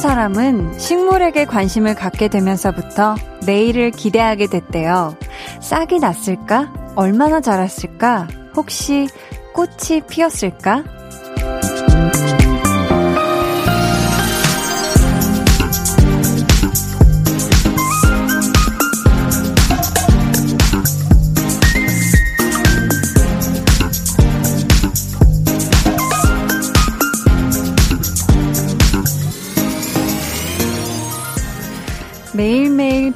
[0.00, 5.14] 사람은 식물에게 관심을 갖게 되면서부터 내일을 기대하게 됐대요.
[5.60, 6.72] 싹이 났을까?
[6.96, 8.26] 얼마나 자랐을까?
[8.56, 9.08] 혹시
[9.52, 10.84] 꽃이 피었을까?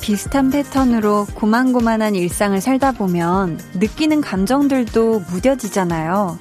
[0.05, 6.39] 비슷한 패턴으로 고만고만한 일상을 살다 보면 느끼는 감정들도 무뎌지잖아요.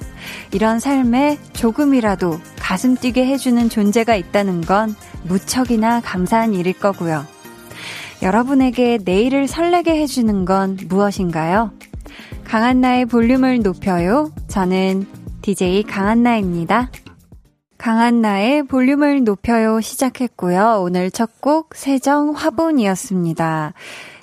[0.52, 7.24] 이런 삶에 조금이라도 가슴 뛰게 해주는 존재가 있다는 건 무척이나 감사한 일일 거고요.
[8.20, 11.70] 여러분에게 내일을 설레게 해주는 건 무엇인가요?
[12.44, 14.30] 강한나의 볼륨을 높여요.
[14.46, 15.06] 저는
[15.40, 16.90] DJ 강한나입니다.
[17.84, 20.80] 강한나의 볼륨을 높여요 시작했고요.
[20.80, 23.74] 오늘 첫 곡 세정 화분이었습니다.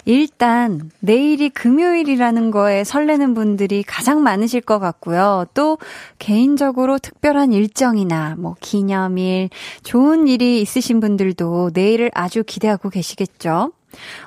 [0.06, 5.46] 일단 내일이 금요일이라는 거에 설레는 분들이 가장 많으실 것 같고요.
[5.54, 5.78] 또
[6.18, 9.50] 개인적으로 특별한 일정이나 뭐 기념일,
[9.84, 13.74] 좋은 일이 있으신 분들도 내일을 아주 기대하고 계시겠죠.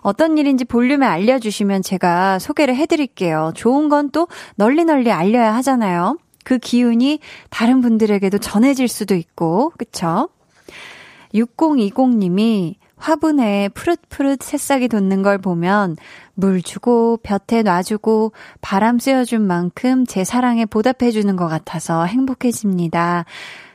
[0.03, 3.51] 어떤 일인지 볼륨에 알려주시면 제가 소개를 해드릴게요.
[3.57, 6.19] 좋은 건 또 널리 널리 알려야 하잖아요.
[6.45, 7.19] 그 기운이
[7.50, 10.28] 다른 분들에게도 전해질 수도 있고, 그쵸?
[11.34, 15.97] 6020님이 화분에 푸릇푸릇 새싹이 돋는 걸 보면
[16.34, 23.25] 물 주고 볕에 놔주고 바람 쐬어준 만큼 제 사랑에 보답해주는 것 같아서 행복해집니다.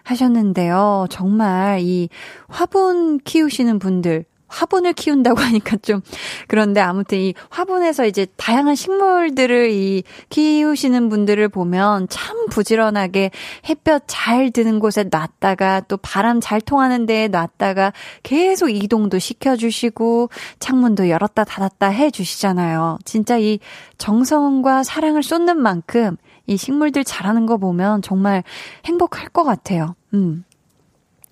[0.03, 1.05] 하셨는데요.
[1.09, 2.09] 정말 이
[2.47, 6.01] 화분 키우시는 분들, 화분을 키운다고 하니까 좀
[6.47, 13.31] 그런데 아무튼 이 화분에서 이제 다양한 식물들을 이 키우시는 분들을 보면 참 부지런하게
[13.69, 17.93] 햇볕 잘 드는 곳에 놨다가 또 바람 잘 통하는 데에 놨다가
[18.23, 20.29] 계속 이동도 시켜주시고
[20.59, 22.99] 창문도 열었다 닫았다 해주시잖아요.
[23.05, 23.59] 진짜 이
[23.97, 28.43] 정성과 사랑을 쏟는 만큼 이 식물들 자라는 거 보면 정말
[28.85, 29.95] 행복할 것 같아요.
[30.13, 30.43] 음.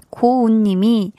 [0.09, 1.13] 고운님이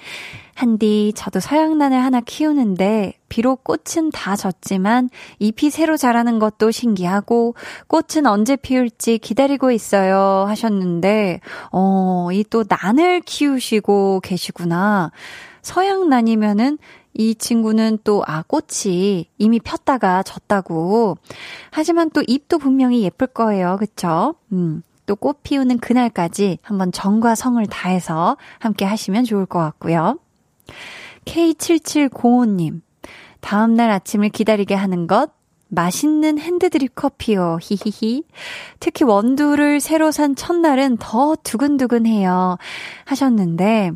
[0.54, 7.54] 한디, 저도 서양란을 하나 키우는데, 비록 꽃은 다 졌지만, 잎이 새로 자라는 것도 신기하고,
[7.86, 10.46] 꽃은 언제 피울지 기다리고 있어요.
[10.48, 11.40] 하셨는데,
[11.70, 15.12] 어, 이 또 난을 키우시고 계시구나.
[15.62, 16.78] 서양란이면은,
[17.14, 21.18] 이 친구는 또, 아, 꽃이 이미 폈다가 졌다고.
[21.70, 23.76] 하지만 또 잎도 분명히 예쁠 거예요.
[23.78, 24.34] 그쵸?
[24.52, 24.82] 음.
[25.08, 30.18] 또 꽃 피우는 그날까지 한번 정과 성을 다해서 함께 하시면 좋을 것 같고요.
[31.24, 32.82] K7705님,
[33.40, 35.32] 다음날 아침을 기다리게 하는 것,
[35.68, 37.58] 맛있는 핸드드립 커피요.
[37.60, 38.24] 히히히.
[38.80, 42.56] 특히 원두를 새로 산 첫날은 더 두근두근해요.
[43.04, 43.92] 하셨는데,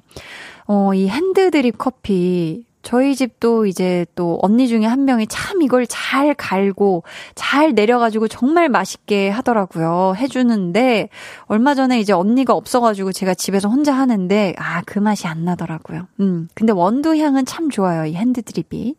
[0.66, 6.34] 어, 이 핸드드립 커피, 저희 집도 이제 또 언니 중에 한 명이 참 이걸 잘
[6.34, 7.04] 갈고
[7.34, 10.14] 잘 내려가지고 정말 맛있게 하더라고요.
[10.16, 11.08] 해주는데
[11.46, 16.08] 얼마 전에 이제 언니가 없어가지고 제가 집에서 혼자 하는데 아, 그 맛이 안 나더라고요.
[16.20, 16.48] 음.
[16.54, 18.04] 근데 원두 향은 참 좋아요.
[18.04, 18.96] 이 핸드드립이.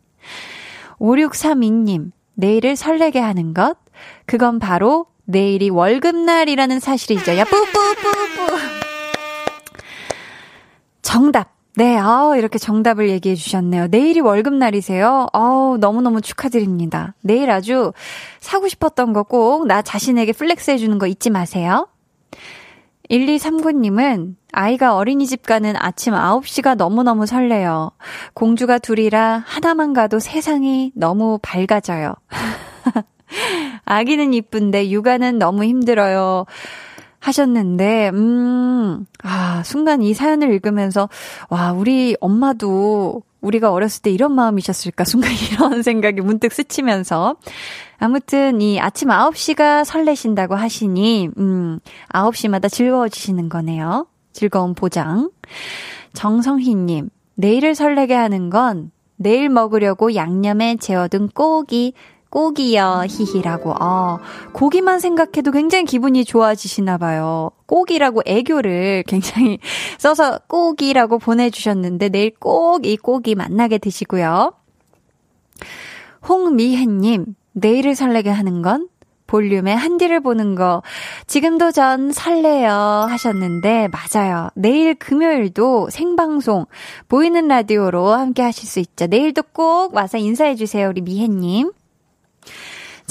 [0.99, 3.77] 5632님, 내일을 설레게 하는 것.
[4.25, 7.37] 그건 바로 내일이 월급날이라는 사실이죠.
[7.37, 8.57] 야, 뿌뿌뿌뿌.
[11.01, 11.52] 정답.
[11.75, 13.87] 네, 아 이렇게 정답을 얘기해 주셨네요.
[13.87, 15.27] 내일이 월급날이세요?
[15.33, 17.15] 아우, 너무너무 축하드립니다.
[17.21, 17.93] 내일 아주
[18.39, 21.87] 사고 싶었던 거 꼭 나 자신에게 flex 해주는 거 잊지 마세요.
[23.09, 27.91] 1239님은 아이가 어린이집 가는 아침 9시가 너무너무 설레요.
[28.33, 32.13] 공주가 둘이라 하나만 가도 세상이 너무 밝아져요.
[33.85, 36.45] 아기는 이쁜데 육아는 너무 힘들어요.
[37.23, 41.07] 하셨는데, 음, 아, 순간 이 사연을 읽으면서,
[41.49, 45.05] 와, 우리 엄마도 우리가 어렸을 때 이런 마음이셨을까?
[45.05, 47.37] 순간 이런 생각이 문득 스치면서.
[47.97, 51.79] 아무튼 이 아침 9시가 설레신다고 하시니, 음,
[52.09, 54.07] 9시마다 즐거워지시는 거네요.
[54.33, 55.31] 즐거운 보장.
[56.13, 61.93] 정성희님, 내일을 설레게 하는 건 내일 먹으려고 양념에 재워둔 꼬기,
[62.33, 63.75] 꼭이요, 히히라고.
[63.79, 64.17] 아,
[64.53, 67.51] 고기만 생각해도 굉장히 기분이 좋아지시나 봐요.
[67.67, 69.59] 꼭이라고 애교를 굉장히
[69.99, 74.51] 써서 꼭이라고 보내주셨는데 내일 꼭 이 꼭이 만나게 되시고요.
[76.27, 78.87] 홍미혜님, 내일을 설레게 하는 건
[79.27, 80.81] 볼륨의 한디를 보는 거.
[81.27, 84.49] 지금도 전 설레요 하셨는데, 맞아요.
[84.55, 86.65] 내일 금요일도 생방송,
[87.09, 89.05] 보이는 라디오로 함께 하실 수 있죠.
[89.05, 91.71] 내일도 꼭 와서 인사해주세요, 우리 미혜님.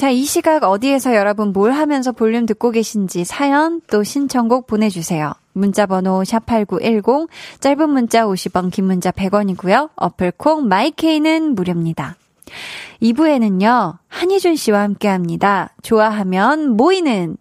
[0.02, 5.32] 자, 이 시각 어디에서 여러분 뭘 하면서 볼륨 듣고 계신지 사연 또 신청곡 보내주세요.
[5.52, 7.28] 문자번호 샵8910,
[7.60, 9.90] 짧은 문자 50원, 긴 문자 100원이고요.
[9.94, 12.16] 어플콩 마이케이는 무료입니다.
[13.00, 15.72] 2부에는요, 한희준 씨와 함께 합니다.
[15.82, 17.37] 좋아하면 모이는.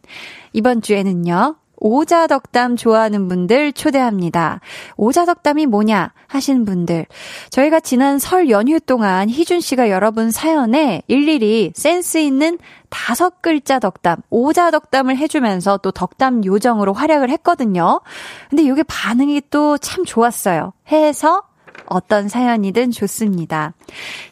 [0.53, 4.61] 이번 주에는요, 오자덕담 좋아하는 분들 초대합니다.
[4.95, 7.07] 오자덕담이 뭐냐 하시는 분들.
[7.49, 12.57] 저희가 지난 설 연휴 동안 희준 씨가 여러분 사연에 일일이 센스 있는
[12.89, 18.01] 다섯 글자 덕담, 오자 덕담을 해주면서 또 덕담 요정으로 활약을 했거든요.
[18.49, 20.73] 근데 이게 반응이 또 참 좋았어요.
[20.91, 21.43] 해서
[21.85, 23.73] 어떤 사연이든 좋습니다.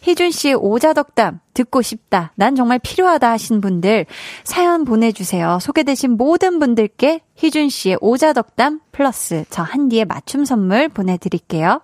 [0.01, 2.31] 희준 씨의 오자덕담 듣고 싶다.
[2.35, 4.05] 난 정말 필요하다 하신 분들
[4.43, 5.59] 사연 보내주세요.
[5.61, 11.81] 소개되신 모든 분들께 희준 씨의 오자덕담 플러스 저 한디의 맞춤 선물 보내드릴게요.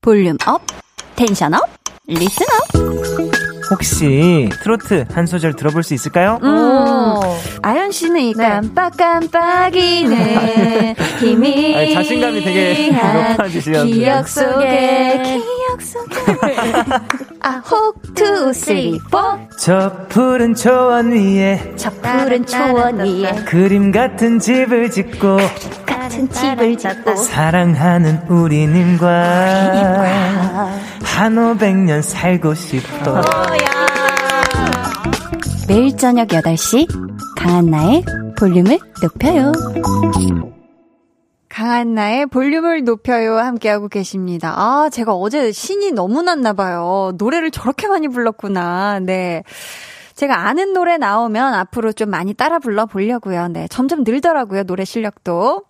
[0.00, 0.62] 볼륨 up,
[1.16, 1.62] tension up,
[2.08, 2.16] up.
[3.72, 6.38] 혹시 트로트 한 소절 들어볼 수 있을까요?
[6.40, 7.14] 음.
[7.62, 8.48] 아연 씨는 이 네.
[8.48, 16.14] 깜빡깜빡이는 힘이 아니, 자신감이 되게 높아지시는데 기억 속에 기억 속에
[17.42, 19.18] 아, one, two, three, four.
[19.58, 25.38] 저 푸른 초원 위에 저 푸른 초원 위에 그림 같은 집을 짓고
[26.16, 29.08] 같은 집을 짓고 사랑하는 우리님과
[31.04, 33.20] 한 오백 년 살고 싶어.
[35.68, 36.86] 매일 저녁 8시
[37.36, 38.04] 강한나의
[38.38, 39.52] 볼륨을 높여요.
[41.48, 44.54] 강한나의 볼륨을 높여요 함께하고 계십니다.
[44.56, 47.12] 아, 제가 어제 신이 너무 났나 봐요.
[47.18, 49.00] 노래를 저렇게 많이 불렀구나.
[49.00, 49.42] 네.
[50.14, 53.48] 제가 아는 노래 나오면 앞으로 좀 많이 따라 불러 보려고요.
[53.48, 53.66] 네.
[53.68, 54.64] 점점 늘더라고요.
[54.64, 55.64] 노래 실력도.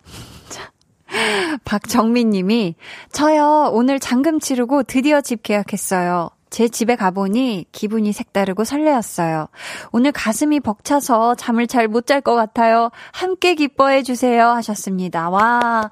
[1.11, 1.57] 자.
[1.63, 2.75] 박정민 님이,
[3.11, 6.29] 저요, 오늘 잔금 치르고 드디어 집 계약했어요.
[6.49, 9.47] 제 집에 가보니 기분이 색다르고 설레었어요.
[9.91, 12.89] 오늘 가슴이 벅차서 잠을 잘 못 잘 것 같아요.
[13.11, 14.47] 함께 기뻐해 주세요.
[14.51, 15.29] 하셨습니다.
[15.29, 15.89] 와.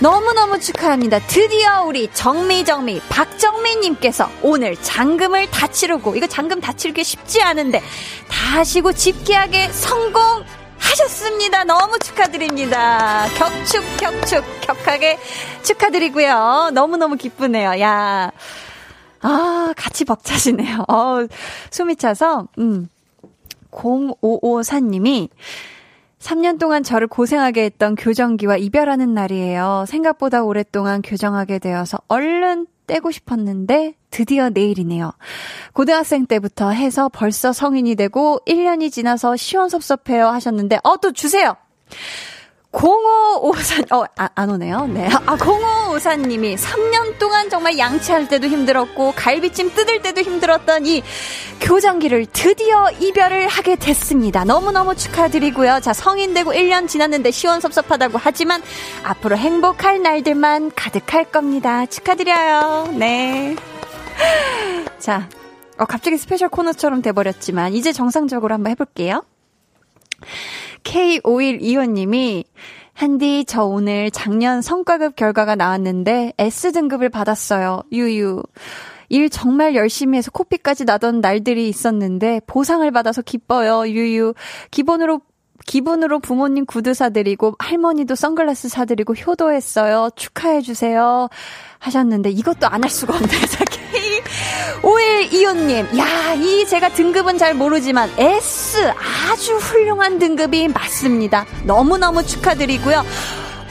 [0.00, 1.20] 너무너무 축하합니다.
[1.20, 7.80] 드디어 우리 정미정미 박정미님께서 오늘 잔금을 다 치르고 이거 잔금 다 치르기 쉽지 않은데
[8.28, 10.44] 다 하시고 집 계약에 성공
[10.90, 11.64] 하셨습니다.
[11.64, 13.26] 너무 축하드립니다.
[13.36, 15.18] 격축, 격축, 격하게
[15.62, 16.70] 축하드리고요.
[16.74, 17.80] 너무너무 기쁘네요.
[17.80, 18.32] 야.
[19.22, 20.84] 아, 같이 벅차시네요.
[20.88, 21.26] 어,
[21.70, 22.88] 숨이 차서, 음.
[23.70, 25.28] 0554님이
[26.18, 29.84] 3년 동안 저를 고생하게 했던 교정기와 이별하는 날이에요.
[29.86, 35.12] 생각보다 오랫동안 교정하게 되어서 얼른 떼고 싶었는데 드디어 내일이네요.
[35.72, 41.54] 고등학생 때부터 해서 벌써 성인이 되고 1년이 지나서 시원섭섭해요 하셨는데 어 또 주세요.
[42.72, 44.86] 0554, 어, 아, 안 오네요.
[44.86, 45.08] 네.
[45.26, 51.02] 아, 0554님이 3년 동안 정말 양치할 때도 힘들었고, 갈비찜 뜯을 때도 힘들었던 이
[51.60, 54.44] 교정기를 드디어 이별을 하게 됐습니다.
[54.44, 55.80] 너무너무 축하드리고요.
[55.80, 58.62] 자, 성인 되고 1년 지났는데 시원섭섭하다고 하지만,
[59.02, 61.86] 앞으로 행복할 날들만 가득할 겁니다.
[61.86, 62.92] 축하드려요.
[62.92, 63.56] 네.
[65.00, 65.28] 자,
[65.76, 69.24] 어, 갑자기 special 코너처럼 돼버렸지만, 이제 정상적으로 한번 해볼게요.
[70.84, 72.44] K5125님이
[72.92, 77.82] 한디, 저 오늘 작년 성과급 결과가 나왔는데 S등급을 받았어요.
[77.92, 78.42] 유유.
[79.08, 83.88] 일 정말 열심히 해서 코피까지 나던 날들이 있었는데 보상을 받아서 기뻐요.
[83.88, 84.34] 유유.
[84.70, 85.20] 기본으로
[85.66, 90.10] 기분으로 부모님 구두 사드리고 할머니도 선글라스 사드리고 효도했어요.
[90.16, 91.28] 축하해 주세요.
[91.78, 93.28] 하셨는데 이것도 안 할 수가 없네.
[94.82, 95.98] 5125님.
[95.98, 98.92] 야, 이 제가 등급은 잘 모르지만 S
[99.30, 101.46] 아주 훌륭한 등급이 맞습니다.
[101.64, 103.04] 너무너무 축하드리고요.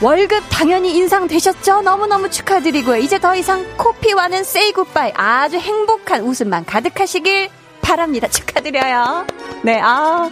[0.02, 1.82] 월급 당연히 인상되셨죠?
[1.82, 2.96] 너무너무 축하드리고요.
[2.96, 7.50] 이제 더 이상 코피와는 세이 굿바이 아주 행복한 웃음만 가득하시길
[7.82, 8.28] 바랍니다.
[8.30, 9.26] 축하드려요.
[9.62, 10.30] 네, 아.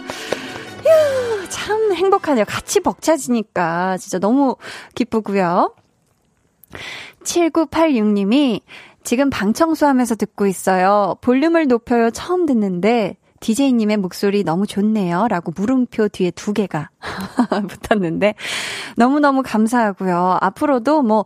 [0.79, 2.45] 휴, 참 행복하네요.
[2.45, 4.55] 같이 벅차지니까 진짜 너무
[4.95, 5.75] 기쁘고요.
[7.23, 8.61] 7986님이
[9.03, 11.15] 지금 방 청소하면서 듣고 있어요.
[11.21, 12.11] 볼륨을 높여요.
[12.11, 15.27] 처음 듣는데 DJ님의 목소리 너무 좋네요.
[15.27, 16.89] 라고 물음표 뒤에 두 개가
[17.67, 18.35] 붙었는데
[18.97, 20.37] 너무너무 감사하고요.
[20.41, 21.25] 앞으로도 뭐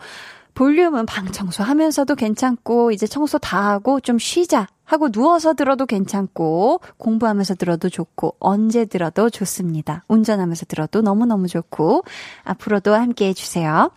[0.54, 7.56] 볼륨은 방 청소하면서도 괜찮고 이제 청소 다 하고 좀 쉬자 하고 누워서 들어도 괜찮고 공부하면서
[7.56, 10.04] 들어도 좋고 언제 들어도 좋습니다.
[10.08, 12.04] 운전하면서 들어도 너무너무 좋고
[12.44, 13.90] 앞으로도 함께 해주세요.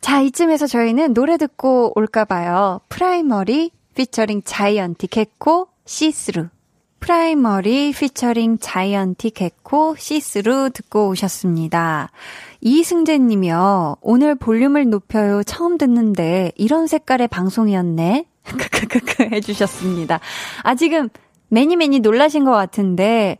[0.00, 2.80] 자, 이쯤에서 저희는 노래 듣고 올까 봐요.
[2.88, 6.48] 프라이머리 피처링 자이언티 개코 See Through.
[7.00, 12.10] 프라이머리 피처링 자이언티 개코 See Through 듣고 오셨습니다.
[12.60, 13.96] 이승재 님이요.
[14.00, 15.42] 오늘 볼륨을 높여요.
[15.42, 18.26] 처음 듣는데 이런 색깔의 방송이었네.
[18.44, 20.20] 크크크크 해주셨습니다.
[20.62, 21.08] 아, 지금
[21.48, 23.38] many many 놀라신 것 같은데,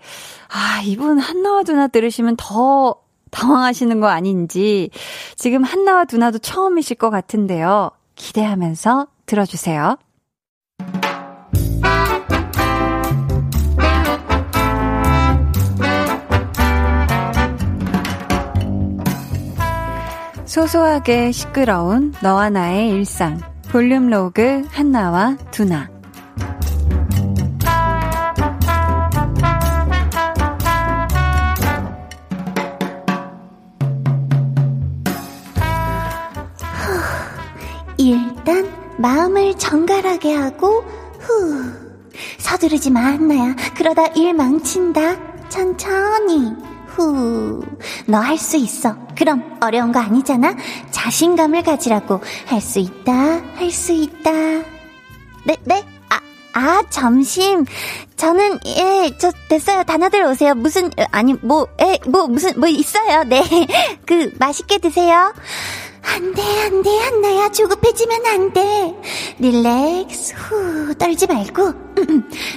[0.49, 2.97] 아, 이분 한나와 두나 들으시면 더
[3.30, 4.90] 당황하시는 거 아닌지
[5.37, 7.90] 지금 한나와 두나도 처음이실 것 같은데요.
[8.14, 9.96] 기대하면서 들어주세요.
[20.44, 23.40] 소소하게 시끄러운 너와 나의 일상.
[23.70, 26.00] 볼륨 로그 한나와 두나.
[38.40, 40.82] 일단 마음을 정갈하게 하고
[41.20, 41.62] 후.
[42.38, 43.54] 서두르지 마 한나야.
[43.76, 45.16] 그러다 일 망친다.
[45.50, 46.52] 천천히
[46.88, 47.62] 후.
[48.06, 48.97] 너 할 수 있어.
[49.16, 50.54] 그럼 어려운 거 아니잖아.
[50.90, 52.20] 자신감을 가지라고.
[52.47, 53.12] 할 수 있다
[53.56, 54.30] 할 수 있다.
[55.44, 55.85] 네 네?
[56.09, 56.20] 아,
[56.54, 57.64] 아 점심.
[58.16, 59.82] 저는 예 저 됐어요.
[59.85, 60.54] 다나들 오세요.
[60.54, 63.25] 무슨 아니 뭐에뭐 무슨 뭐 있어요?
[63.25, 63.42] 네.
[64.06, 65.35] 그 맛있게 드세요
[66.02, 67.50] 안 돼, 안 돼, 한나야.
[67.50, 68.95] 조급해지면 안 돼.
[69.38, 71.73] relax, 후, 떨지 말고.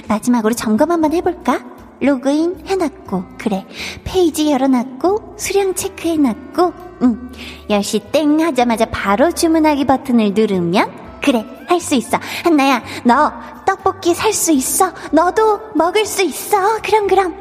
[0.08, 1.60] 마지막으로 점검 한번 해볼까?
[2.00, 3.66] 로그인 해놨고, 그래.
[4.04, 6.72] 페이지 열어놨고, 수량 체크해놨고,
[7.02, 7.32] 응.
[7.70, 12.18] 10시 땡 하자마자 바로 주문하기 버튼을 누르면, 그래, 할 수 있어.
[12.44, 13.32] 한나야, 너
[13.66, 14.92] 떡볶이 살 수 있어.
[15.12, 16.80] 너도 먹을 수 있어.
[16.82, 17.34] 그럼, 그럼.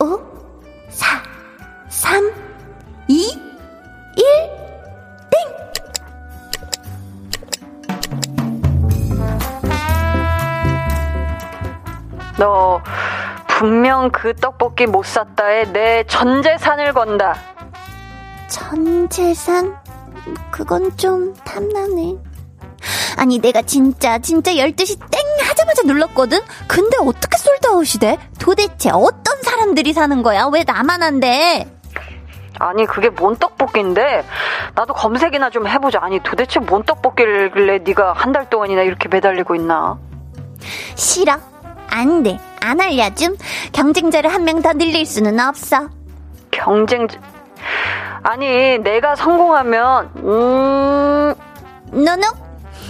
[0.00, 0.20] 5,
[0.90, 1.06] 4,
[1.88, 2.30] 3,
[3.08, 3.14] 2,
[4.16, 4.65] 1.
[12.38, 12.80] 너
[13.46, 17.34] 분명 그 떡볶이 못 샀다에 내 전 재산을 건다.
[18.48, 19.76] 전 재산?
[20.50, 22.14] 그건 좀 탐나네.
[23.16, 26.38] 아니 내가 진짜 진짜 12시 땡 하자마자 눌렀거든?
[26.68, 28.18] 근데 어떻게 솔드아웃이 돼?
[28.38, 30.48] 도대체 어떤 사람들이 사는 거야?
[30.52, 31.66] 왜 나만 한대?
[32.58, 34.24] 아니 그게 뭔 떡볶이인데
[34.74, 39.98] 나도 검색이나 좀 해보자 아니 도대체 뭔 떡볶이길래 네가 한 달 동안이나 이렇게 매달리고 있나
[40.94, 41.36] 싫어
[41.88, 42.38] 안 돼.
[42.60, 43.36] 안 알려줌.
[43.72, 45.88] 경쟁자를 한 명 더 늘릴 수는 없어.
[46.50, 47.18] 경쟁자.
[48.22, 51.34] 아니, 내가 성공하면, 음.
[51.92, 52.22] 노노.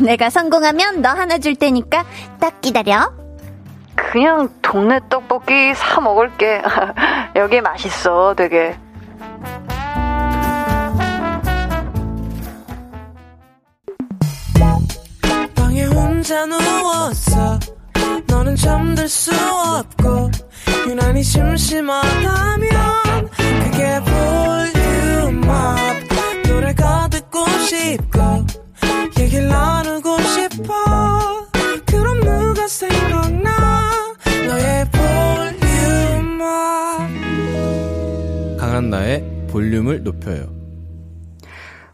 [0.00, 2.05] 내가 성공하면 너 하나 줄 테니까
[2.41, 3.11] 딱 기다려.
[3.95, 6.62] 그냥 동네 떡볶이 사 먹을게.
[7.37, 8.76] 여기 맛있어, 되게.
[15.55, 17.59] 방에 혼자 누웠어.
[18.57, 20.31] 잠들 수 없고
[20.89, 22.69] 유난히 심심하다면
[23.65, 24.01] 그게
[25.31, 25.76] 볼륨 up.
[26.49, 28.21] 노래가 듣고 싶고
[29.21, 30.73] 얘기를 나누고 싶어.
[31.87, 33.51] 그럼 누가 생각나?
[34.47, 36.49] 너의 볼륨 up.
[38.59, 40.55] 강한나의 볼륨을 높여요.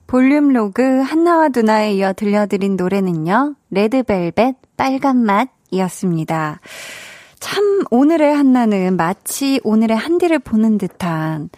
[0.07, 3.55] 볼륨 로그 한나와 두나에 이어 들려드린 노래는요.
[3.71, 6.61] 레드벨벳 빨간맛 이었습니다.
[7.41, 11.51] 참, 오늘의 한나는 마치 오늘의 한디를 보는 듯한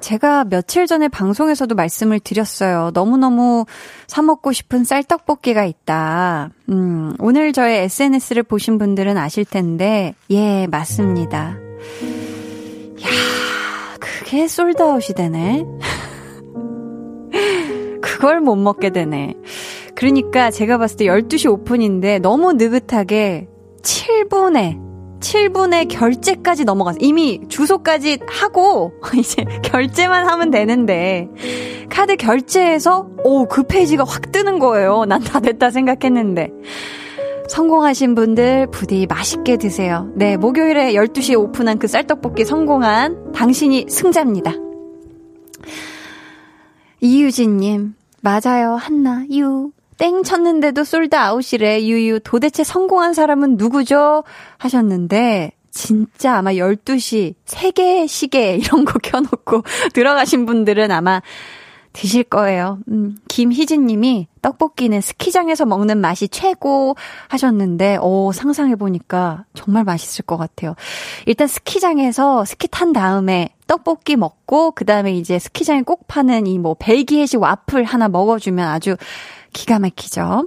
[0.00, 2.92] 제가 며칠 전에 방송에서도 말씀을 드렸어요.
[2.94, 3.66] 너무너무
[4.06, 6.50] 사먹고 싶은 쌀떡볶이가 있다.
[6.70, 11.56] 음, 오늘 저의 SNS를 보신 분들은 아실 텐데, 예, 맞습니다.
[13.02, 13.08] 야
[14.00, 15.64] 그게 솔드아웃이 되네.
[18.00, 19.34] 그걸 못 먹게 되네.
[19.98, 23.48] 그러니까 제가 봤을 때 12시 오픈인데 너무 느긋하게
[23.82, 24.78] 7분에
[25.18, 26.98] 7분에 결제까지 넘어갔어.
[27.00, 31.28] 이미 주소까지 하고 이제 결제만 하면 되는데
[31.90, 35.04] 카드 결제해서 오, 그 페이지가 확 뜨는 거예요.
[35.04, 36.50] 난 다 됐다 생각했는데.
[37.48, 40.12] 성공하신 분들 부디 맛있게 드세요.
[40.14, 44.52] 네, 목요일에 12시에 오픈한 그 쌀떡볶이 성공한 당신이 승자입니다.
[47.00, 49.72] 이유진님, 맞아요, 한나, 유.
[49.98, 51.82] 땡 쳤는데도 sold out이래.
[51.82, 52.20] 유유.
[52.20, 54.24] 도대체 성공한 사람은 누구죠?
[54.58, 59.62] 하셨는데, 진짜 아마 12시, 3개 시계 이런 거 켜놓고
[59.92, 61.20] 들어가신 분들은 아마
[61.92, 62.78] 드실 거예요.
[62.88, 66.94] 음, 김희진 님이 떡볶이는 스키장에서 먹는 맛이 최고
[67.28, 70.74] 하셨는데, 오, 상상해보니까 정말 맛있을 것 같아요.
[71.26, 76.74] 일단 스키장에서 스키 탄 다음에 떡볶이 먹고, 그 다음에 이제 스키장에 꼭 파는 이 뭐
[76.78, 78.96] 벨기 에식 와플 하나 먹어주면 아주
[79.58, 80.46] 기가 막히죠.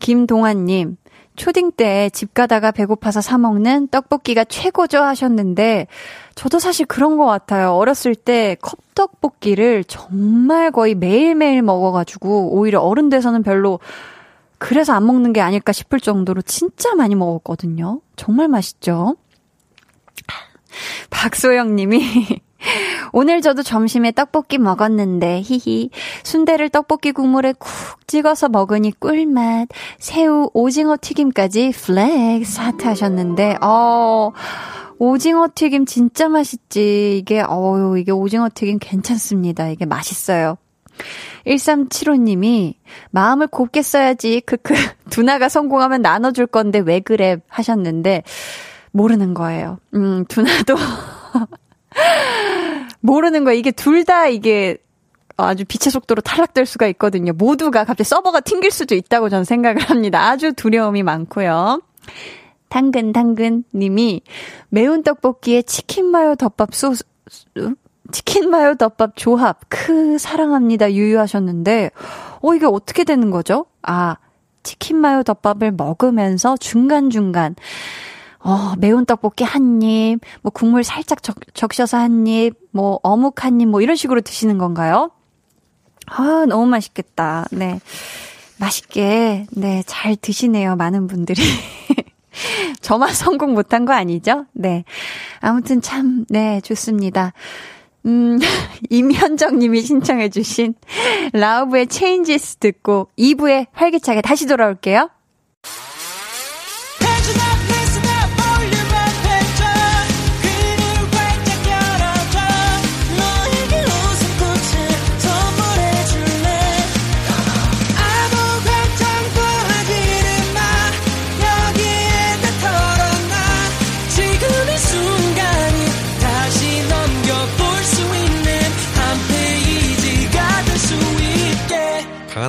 [0.00, 0.96] 김동환님,
[1.36, 5.86] 초딩 때 집 가다가 배고파서 사먹는 떡볶이가 최고죠 하셨는데,
[6.34, 7.72] 저도 사실 그런 것 같아요.
[7.74, 13.78] 어렸을 때 컵떡볶이를 정말 거의 매일매일 먹어가지고, 오히려 어른 돼서는 별로,
[14.58, 18.00] 그래서 안 먹는 게 아닐까 싶을 정도로 진짜 많이 먹었거든요.
[18.16, 19.14] 정말 맛있죠?
[21.10, 22.40] 박소영 님이
[23.12, 25.90] 오늘 저도 점심에 떡볶이 먹었는데, 히히.
[26.24, 29.68] 순대를 떡볶이 국물에 쿡 찍어서 먹으니 꿀맛.
[29.98, 34.32] 새우, 오징어 튀김까지 flex 하트 하셨는데, 어,
[34.98, 37.18] 오징어 튀김 진짜 맛있지.
[37.18, 39.68] 이게, 어유 이게 오징어 튀김 괜찮습니다.
[39.68, 40.56] 이게 맛있어요.
[41.46, 42.74] 1375님이
[43.10, 44.42] 마음을 곱게 써야지.
[44.44, 44.74] 크크.
[45.10, 48.22] 두나가 성공하면 나눠줄 건데 왜 그래 하셨는데
[48.92, 49.78] 모르는 거예요.
[49.94, 50.74] 음, 두나도
[53.00, 53.58] 모르는 거예요.
[53.58, 54.76] 이게 둘 다 이게
[55.36, 57.32] 아주 빛의 속도로 탈락될 수가 있거든요.
[57.32, 60.28] 모두가 갑자기 서버가 튕길 수도 있다고 저는 생각을 합니다.
[60.28, 61.82] 아주 두려움이 많고요.
[62.68, 64.22] 당근 당근 님이
[64.70, 67.04] 매운 떡볶이에 치킨 마요 덮밥 소스
[68.12, 71.90] 치킨 마요 덮밥 조합 크 사랑합니다 유유하셨는데
[72.42, 73.66] 어 이게 어떻게 되는 거죠?
[73.82, 74.16] 아
[74.62, 77.54] 치킨 마요 덮밥을 먹으면서 중간중간
[78.46, 83.60] 어, 매운 떡볶이 한 입, 뭐 국물 살짝 적, 적셔서 한 입, 뭐 어묵 한
[83.60, 85.10] 입, 뭐 이런 식으로 드시는 건가요?
[86.06, 87.46] 아, 너무 맛있겠다.
[87.50, 87.80] 네.
[88.60, 90.76] 맛있게, 네, 잘 드시네요.
[90.76, 91.42] 많은 분들이.
[92.80, 94.46] 저만 성공 못한 거 아니죠?
[94.52, 94.84] 네.
[95.40, 97.32] 아무튼 참, 네, 좋습니다.
[98.06, 98.38] 음,
[98.90, 100.74] 임현정 님이 신청해주신
[101.32, 105.10] Lauv의 Changes 듣고 2부에 활기차게 다시 돌아올게요.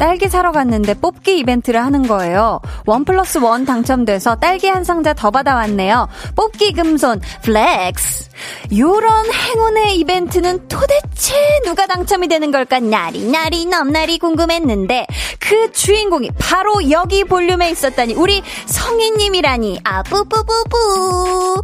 [0.00, 2.60] 딸기 사러 갔는데 뽑기 이벤트를 하는 거예요.
[2.86, 6.08] one plus one 당첨돼서 딸기 한 상자 더 받아왔네요.
[6.34, 8.30] 뽑기 금손 flex.
[8.76, 11.34] 요런 행운의 이벤트는 도대체
[11.64, 15.06] 누가 당첨이 되는 걸까 나리 나리 넘나리 궁금했는데
[15.38, 21.62] 그 주인공이 바로 여기 볼륨에 있었다니 우리 성희님이라니 아 뿌뿌뿌뿌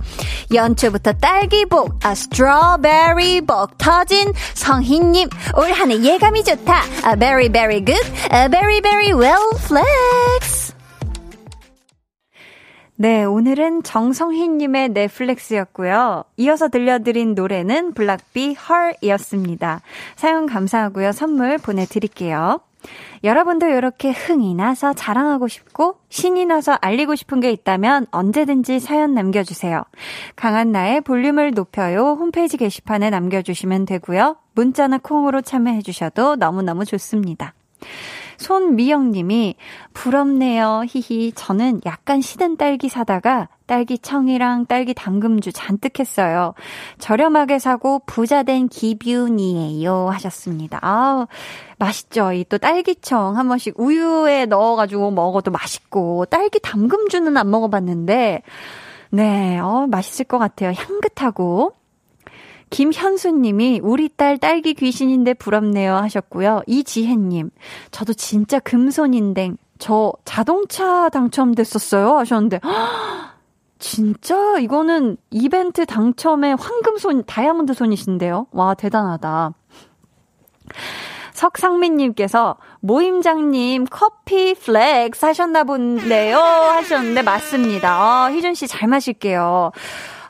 [0.53, 7.51] 연초부터 딸기복 아 strawberry복 터진 성희님 올 한해 예감이 좋다 아 very
[7.85, 10.75] good 아 very very well flex
[12.99, 16.25] 네, 오늘은 정성희님의 넷플렉스였고요.
[16.39, 19.83] 이어서 들려드린 노래는 블락비 헐이었습니다.
[20.17, 21.13] 사용 감사하고요.
[21.13, 22.61] 선물 보내드릴게요.
[23.23, 29.85] 여러분도 이렇게 흥이 나서 자랑하고 싶고 신이 나서 알리고 싶은 게 있다면 언제든지 사연 남겨주세요.
[30.37, 34.37] 강한나의 볼륨을 높여요 홈페이지 게시판에 남겨주시면 되고요.
[34.55, 37.53] 문자나 콩으로 참여해주셔도 너무너무 좋습니다.
[38.39, 39.57] 손미영님이
[39.93, 40.85] 부럽네요.
[40.89, 41.33] 히히.
[41.33, 46.55] 저는 약간 시든 딸기 사다가 딸기 청이랑 딸기 담금주 잔뜩 했어요.
[46.99, 50.09] 저렴하게 사고 부자 된 기분이에요.
[50.11, 50.79] 하셨습니다.
[50.83, 51.27] 아우,
[51.79, 52.33] 맛있죠.
[52.33, 58.43] 이 또 딸기청 한 번씩 우유에 넣어가지고 먹어도 맛있고, 딸기 담금주는 안 먹어봤는데,
[59.11, 60.73] 네, 어, 맛있을 것 같아요.
[60.77, 61.73] 향긋하고.
[62.77, 66.61] 김현수님이 우리 딸 딸기 귀신인데 부럽네요 하셨고요.
[66.67, 67.49] 이지혜님,
[67.91, 72.61] 저도 진짜 금손인데 저 자동차 당첨됐었어요 하셨는데.
[73.79, 78.49] 진짜 이거는 이벤트 당첨의 황금손 다이아몬드 손이신데요.
[78.53, 79.55] 와 대단하다.
[81.33, 88.27] 석상민님께서 모임장님 커피 flex 하셨나 본데요 하셨는데 맞습니다.
[88.27, 89.73] 어, 희준 씨 잘 마실게요.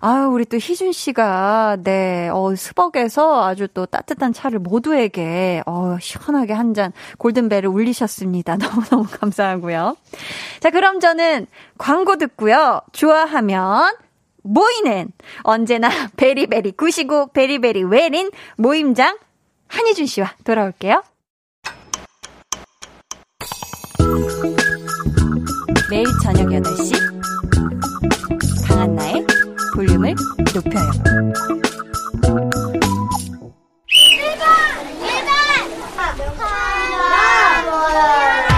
[0.01, 6.53] 아유, 우리 또 희준 씨가, 네, 어, 스벅에서 아주 또 따뜻한 차를 모두에게, 어, 시원하게
[6.53, 8.57] 한 잔 골든벨을 울리셨습니다.
[8.91, 9.97] 너무너무 감사하고요.
[10.61, 11.47] 자, 그럼 저는
[11.79, 12.81] 광고 듣고요.
[12.93, 13.95] 좋아하면,
[14.43, 15.09] 모이는
[15.43, 19.17] 언제나 베리베리 구시고 베리베리 웨린 모임장
[19.69, 21.03] 한희준 씨와 돌아올게요.
[25.91, 26.93] 매일 저녁 8시
[28.69, 29.27] 강한나의
[29.77, 30.15] 볼륨을
[30.55, 30.91] 높여요.
[33.93, 34.49] 일반!
[35.03, 35.37] 일반!
[37.19, 38.56] 아,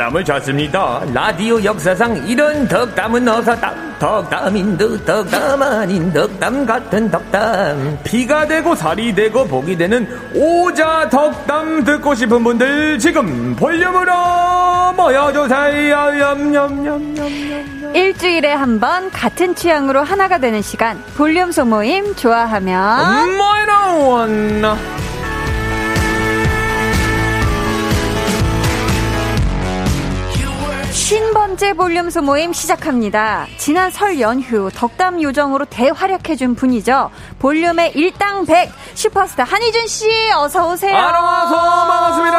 [0.00, 1.02] 사람을 찾습니다.
[1.12, 3.74] 라디오 역사상 이런 덕담은 없었다.
[3.98, 7.98] 덕담인 듯 덕담 아닌 덕담 같은 덕담.
[8.02, 14.10] 피가 되고 살이 되고 복이 되는 오자 덕담 듣고 싶은 분들 지금 볼륨으로
[14.96, 16.12] 모여주세요.
[16.12, 17.94] 냠냠냠냠냠.
[17.94, 20.98] 일주일에 한 번 같은 취향으로 하나가 되는 시간.
[21.18, 23.36] 볼륨 소모임 좋아하면.
[23.36, 24.64] 뭐이런
[31.10, 33.48] 신번째 볼륨 소모임 시작합니다.
[33.56, 37.10] 지난 설 연휴 덕담 요정으로 대활약해준 분이죠.
[37.40, 40.96] 볼륨의 일당 백 슈퍼스타 한희준 씨 어서 오세요.
[40.96, 42.38] 알아와서 반갑습니다.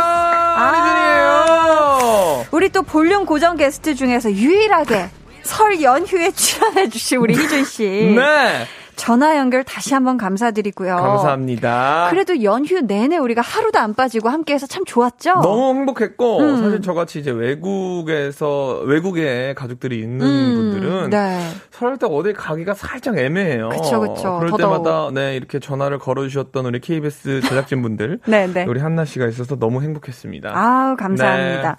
[0.56, 2.46] 한희준이에요.
[2.52, 5.10] 우리 또 볼륨 고정 게스트 중에서 유일하게
[5.44, 7.84] 설 연휴에 출연해주신 우리 희준 씨.
[7.84, 8.68] 네.
[9.02, 10.96] 전화 연결 다시 한번 감사드리고요.
[10.96, 12.10] 감사합니다.
[12.12, 15.42] 그래도 연휴 내내 우리가 하루도 안 빠지고 함께해서 참 좋았죠.
[15.42, 16.62] 너무 행복했고 음.
[16.62, 21.40] 사실 저같이 이제 외국에서 외국에 가족들이 있는 음, 분들은 네.
[21.72, 23.70] 설날 때 어디 가기가 살짝 애매해요.
[23.70, 24.38] 그쵸, 그쵸.
[24.38, 24.84] 그럴 더더욱.
[24.84, 28.66] 때마다 네 이렇게 전화를 걸어주셨던 우리 KBS 제작진 분들, 네, 네.
[28.66, 30.52] 우리 한나 씨가 있어서 너무 행복했습니다.
[30.56, 31.70] 아우 감사합니다.
[31.72, 31.76] 네.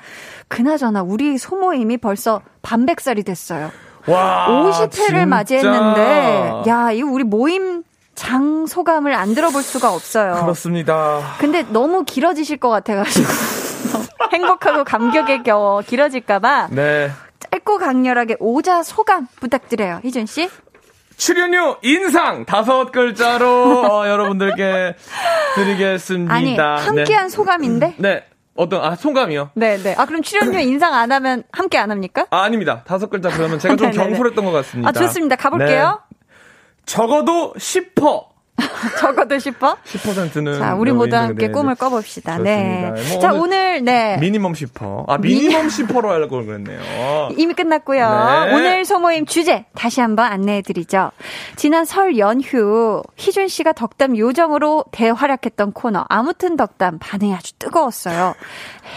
[0.49, 3.71] 그나저나 우리 소모임이 벌써 반백살이 됐어요.
[4.07, 5.27] 와, 50회를 아, 진짜.
[5.27, 7.83] 맞이했는데 야 이거 우리 모임
[8.15, 10.35] 장 소감을 안 들어볼 수가 없어요.
[10.43, 11.21] 그렇습니다.
[11.39, 13.27] 근데 너무 길어지실 것 같아가지고
[14.33, 17.11] 행복하고 감격에 겨워 길어질까봐 네.
[17.51, 20.01] 짧고 강렬하게 오자 소감 부탁드려요.
[20.05, 20.49] 희준 씨.
[21.17, 24.95] 출연료 인상 다섯 글자로 어, 여러분들께
[25.55, 26.35] 드리겠습니다.
[26.35, 27.95] 아니 함께한 소감인데.
[27.99, 28.25] 네.
[28.55, 28.63] 네.
[28.63, 29.51] 어떤 아 송감이요?
[29.55, 29.95] 네네.
[29.97, 32.27] 아 그럼 출연료 인상 안 하면 함께 안 합니까?
[32.31, 32.83] 아, 아닙니다.
[32.87, 34.05] 다섯 글자 그러면 제가 좀 네네네.
[34.11, 34.89] 경솔했던 것 같습니다.
[34.89, 35.37] 아 좋습니다.
[35.37, 36.01] 가볼게요.
[36.11, 36.17] 네.
[36.85, 38.32] 적어도 10%.
[39.01, 39.77] 적어도 싶어.
[39.85, 42.39] 10%는 자, 우리 모두 함께 꿈을 꿔봅시다.
[42.39, 42.93] 네.
[42.97, 43.15] 좋습니다.
[43.15, 44.19] 뭐 자, 오늘 오늘, 네.
[44.19, 45.05] 미니멈 10%.
[45.09, 47.31] 아, 미니멈 10%로 하려고 그랬네요.
[47.37, 48.45] 이미 끝났고요.
[48.47, 48.55] 네.
[48.55, 51.11] 오늘 소모임 주제 다시 한번 안내해드리죠.
[51.57, 58.35] 지난 설 연휴 희준 씨가 덕담 요정으로 대활약했던 코너 아무튼 덕담 반응이 아주 뜨거웠어요.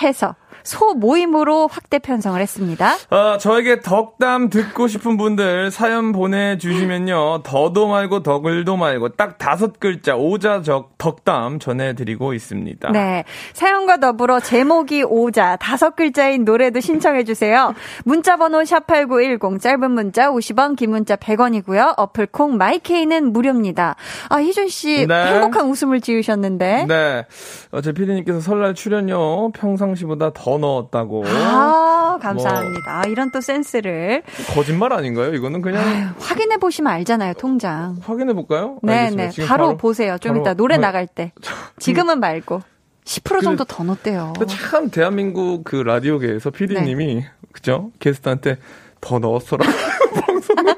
[0.02, 2.95] 해서 소 모임으로 확대 편성을 했습니다.
[3.12, 7.43] 아, 저에게 덕담 듣고 싶은 분들 사연 보내주시면요.
[7.43, 12.91] 더도 말고 덕을도 말고 딱 다섯 글자 오자적 덕담 전해드리고 있습니다.
[12.91, 13.23] 네.
[13.54, 17.75] 사연과 더불어 제목이 오자 다섯 글자인 노래도 신청해주세요.
[18.04, 21.93] 문자번호 샵8910 짧은 문자 50원 긴 문자 100원이고요.
[21.97, 23.95] 어플콩 마이케이는 무료입니다.
[24.30, 25.25] 아 희준씨 네.
[25.34, 27.25] 행복한 웃음을 지으셨는데 네.
[27.71, 31.24] 어, 제 피디님께서 설날 출연료 평상시보다 더 넣었다고.
[31.28, 33.02] 아, 감사합니다.
[33.02, 35.34] 아, 이런 또 센스를 거짓말 아닌가요?
[35.34, 37.98] 이거는 그냥 아유, 확인해 보시면 알잖아요, 통장.
[38.02, 38.80] 확인해 볼까요?
[38.84, 39.30] 네, 네.
[39.48, 40.18] 바로, 보세요.
[40.18, 41.32] 좀 이따 노래 나갈 때.
[41.80, 42.62] 지금은 말고
[43.06, 44.34] 10% 정도 더 넣었대요.
[44.48, 47.32] 참 대한민국 그 라디오계에서 PD님이 네.
[47.52, 47.91] 그죠?
[48.00, 48.58] 게스트한테
[49.02, 49.65] 더 넣었어라.
[50.26, 50.74] 방송은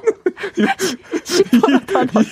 [0.57, 0.61] 이,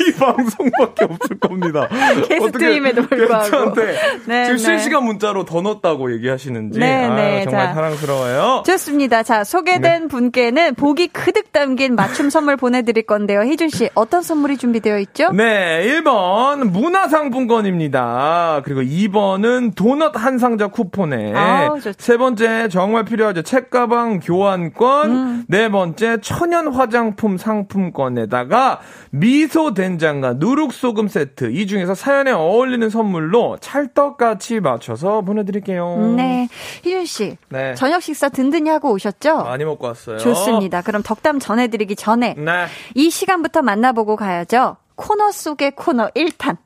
[0.10, 1.88] 이 방송밖에 없을 겁니다.
[2.28, 3.74] 게스트임에도 불구하고.
[3.74, 3.86] 게스트한테
[4.26, 4.58] 네, 지금 네.
[4.58, 7.44] 실시간 문자로 더 넣었다고 얘기하시는지 네, 아, 네.
[7.44, 7.74] 정말 자.
[7.74, 8.64] 사랑스러워요.
[8.66, 9.24] 좋습니다.
[9.24, 10.08] 자, 소개된 네.
[10.08, 13.42] 분께는 복이 크득 담긴 맞춤 선물 보내드릴 건데요.
[13.42, 15.32] 희준 씨, 어떤 선물이 준비되어 있죠?
[15.32, 18.62] 네, 1번 문화상품권입니다.
[18.64, 21.80] 그리고 2번은 도넛 한 상자 쿠폰에 아우.
[21.98, 23.42] 세 번째 정말 필요하죠.
[23.42, 25.44] 책가방 교환권, 음.
[25.48, 32.88] 네 번째 천연 화장품 상품 권에다가 미소 된장과 누룩 소금 세트 이 중에서 사연에 어울리는
[32.90, 36.14] 선물로 찰떡같이 맞춰서 보내드릴게요.
[36.16, 36.48] 네.
[36.84, 37.74] 희준 씨, 네.
[37.74, 39.44] 저녁 식사 든든히 하고 오셨죠?
[39.44, 40.20] 많이 먹고 왔어요.
[40.20, 40.84] 좋습니다.
[40.84, 42.68] 그럼 덕담 전해드리기 전에 네.
[42.94, 44.78] 이 시간부터 만나보고 가야죠.
[44.96, 46.58] 코너 속의 코너 1탄.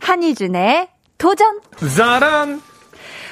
[0.00, 1.60] 한희준의 도전!
[1.96, 2.62] 짜란.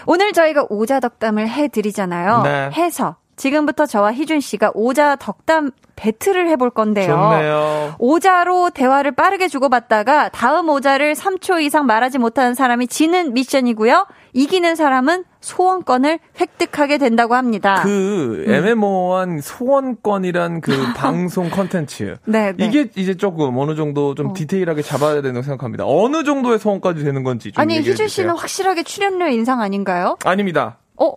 [0.07, 2.42] 오늘 저희가 오자 덕담을 해드리잖아요.
[2.42, 2.70] 네.
[2.72, 5.70] 해서 지금부터 저와 희준 씨가 오자 덕담
[6.02, 7.08] 배틀을 해볼 건데요.
[7.08, 7.94] 좋네요.
[7.98, 14.06] 오자로 대화를 빠르게 주고받다가 다음 오자를 3초 이상 말하지 못하는 사람이 지는 미션이고요.
[14.32, 17.80] 이기는 사람은 소원권을 획득하게 된다고 합니다.
[17.82, 18.52] 그 음.
[18.52, 22.18] 애매모호한 소원권이란 그 방송 컨텐츠.
[22.26, 22.64] 네, 네.
[22.66, 25.84] 이게 이제 조금 어느 정도 좀 디테일하게 잡아야 된다고 생각합니다.
[25.84, 28.06] 어느 정도의 소원까지 되는 건지 좀 아니 희준.
[28.06, 30.16] 씨는 확실하게 출연료 인상 아닌가요?
[30.24, 30.78] 아닙니다.
[30.96, 31.12] 어?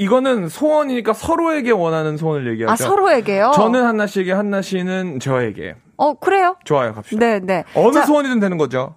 [0.00, 2.72] 이거는 소원이니까 서로에게 원하는 소원을 얘기하죠.
[2.72, 3.52] 아 서로에게요?
[3.54, 5.74] 저는 한나 씨에게 한나 씨는 저에게.
[5.98, 6.56] 어 그래요?
[6.64, 7.20] 좋아요, 갑시다.
[7.20, 7.64] 네, 네.
[7.74, 8.94] 어느 자, 소원이든 되는 거죠.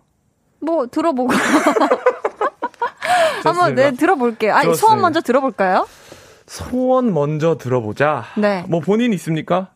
[0.61, 1.33] 뭐 들어보고
[3.43, 3.91] 한번 네.
[3.91, 4.53] 들어볼게요.
[4.53, 4.79] 아니 좋습니다.
[4.79, 5.85] 소원 먼저 들어볼까요?
[6.47, 8.23] 소원 먼저 들어보자.
[8.37, 8.63] 네.
[8.69, 9.71] 뭐 본인 있습니까?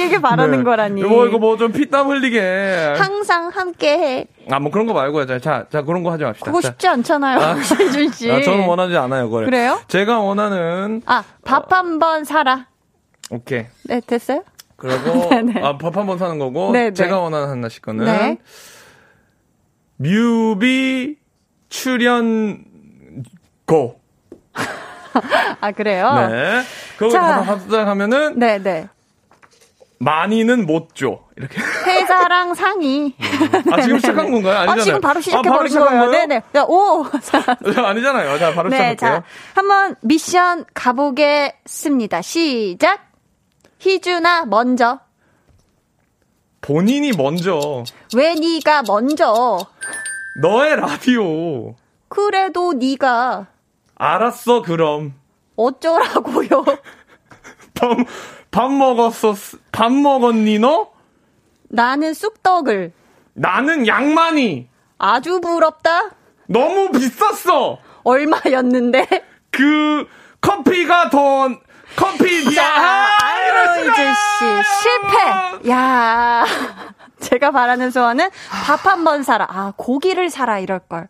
[0.00, 0.64] 씨에게 바라는 네.
[0.64, 1.02] 거라니.
[1.02, 2.94] 뭐 이거 뭐 좀 피땀 흘리게.
[2.98, 4.26] 항상 함께해.
[4.50, 5.26] 아 뭐 그런 거 말고요.
[5.26, 6.46] 자, 자, 자 그런 거 하지 맙시다.
[6.46, 8.30] 그거 자, 쉽지 않잖아요, 희준 씨.
[8.30, 9.44] 아, 저는 원하지 않아요, 그걸.
[9.44, 9.80] 그래요?
[9.88, 12.66] 제가 원하는 아, 밥 한번 사라.
[13.30, 13.66] 오케이.
[13.84, 14.42] 네, 됐어요?
[14.76, 15.60] 그리고 네네.
[15.62, 16.94] 아, 밥 한 번 사는 거고 네네.
[16.94, 18.38] 제가 원하는 씨 거는 네.
[19.98, 21.16] 뮤비
[21.68, 22.64] 출연
[23.66, 24.00] 고.
[25.60, 26.12] 아, 그래요?
[26.30, 26.62] 네.
[26.96, 27.20] 그거 자.
[27.20, 28.88] 다 합작하면은 네, 네.
[30.00, 31.20] 많이는 못 줘.
[31.36, 31.60] 이렇게.
[31.60, 33.14] 회사랑 상의.
[33.70, 34.56] 아, 지금 시작한 건가요?
[34.60, 34.80] 아니잖아요.
[34.80, 36.10] 아, 지금 바로 시작해 아, 버린 거예요.
[36.10, 36.42] 네네.
[36.54, 37.04] 자, 오.
[37.20, 37.44] 자,
[37.88, 38.38] 아니잖아요.
[38.38, 39.20] 자, 바로 네, 시작할게요.
[39.20, 42.22] 자, 한번 미션 가보겠습니다.
[42.22, 43.10] 시작.
[43.78, 45.00] 희준아, 먼저.
[46.62, 47.84] 본인이 먼저
[48.14, 49.58] 왜 네가 먼저?
[50.42, 51.74] 너의 라디오.
[52.08, 53.46] 그래도 네가
[53.96, 55.14] 알았어, 그럼.
[55.56, 56.64] 어쩌라고요?
[57.74, 57.96] 밥,
[58.50, 59.34] 밥 먹었어.
[59.72, 60.90] 밥 먹었니, 너?
[61.68, 62.92] 나는 쑥떡을
[63.34, 64.68] 나는 양만이.
[64.98, 66.10] 아주 부럽다.
[66.46, 67.78] 너무 비쌌어.
[68.02, 69.06] 얼마였는데?
[69.50, 70.06] 그
[70.40, 71.48] 커피가 더
[71.96, 73.08] 커피 자,
[73.82, 74.44] 이제 씨,
[74.82, 75.70] 실패.
[75.70, 76.44] 야.
[77.20, 78.30] 제가 바라는 소원은
[78.64, 79.46] 밥 한 번 사라.
[79.50, 81.08] 아, 고기를 사라 이럴 걸.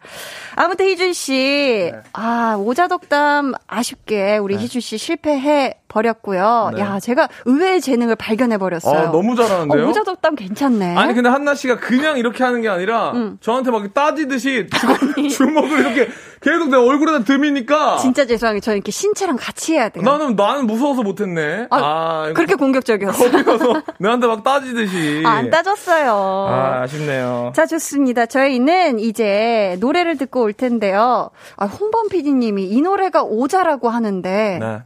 [0.57, 6.70] 아무튼 희준 씨, 아, 오자덕담 아쉽게 우리 희준 씨 실패해 버렸고요.
[6.74, 6.81] 네.
[6.81, 9.09] 야, 제가 의외의 재능을 발견해 버렸어요.
[9.09, 9.85] 어, 너무 잘하는데요?
[9.85, 10.96] 어, 오자덕담 괜찮네.
[10.96, 13.37] 아니 근데 한나 씨가 그냥 이렇게 하는 게 아니라 음.
[13.40, 14.68] 저한테 막 따지듯이
[15.20, 16.09] 주, 주먹을 이렇게
[16.40, 18.61] 계속 내 얼굴에다 들미니까 진짜 죄송해요.
[18.61, 20.03] 저는 이렇게 신체랑 같이 해야 돼요.
[20.03, 21.66] 나는 나는 무서워서 못 했네.
[21.70, 23.31] 아, 아, 이거 그렇게 공격적이었어요.
[23.31, 25.22] 거기 가서 내한테 막 따지듯이.
[25.26, 26.12] 아, 안 따졌어요.
[26.12, 27.53] 아, 아쉽네요.
[27.55, 28.26] 자, 좋습니다.
[28.26, 31.31] 저희는 이제 노래를 듣고 올 텐데요.
[31.57, 34.83] 아, 홍범 PD님이 이 노래가 오자라고 하는데, 네.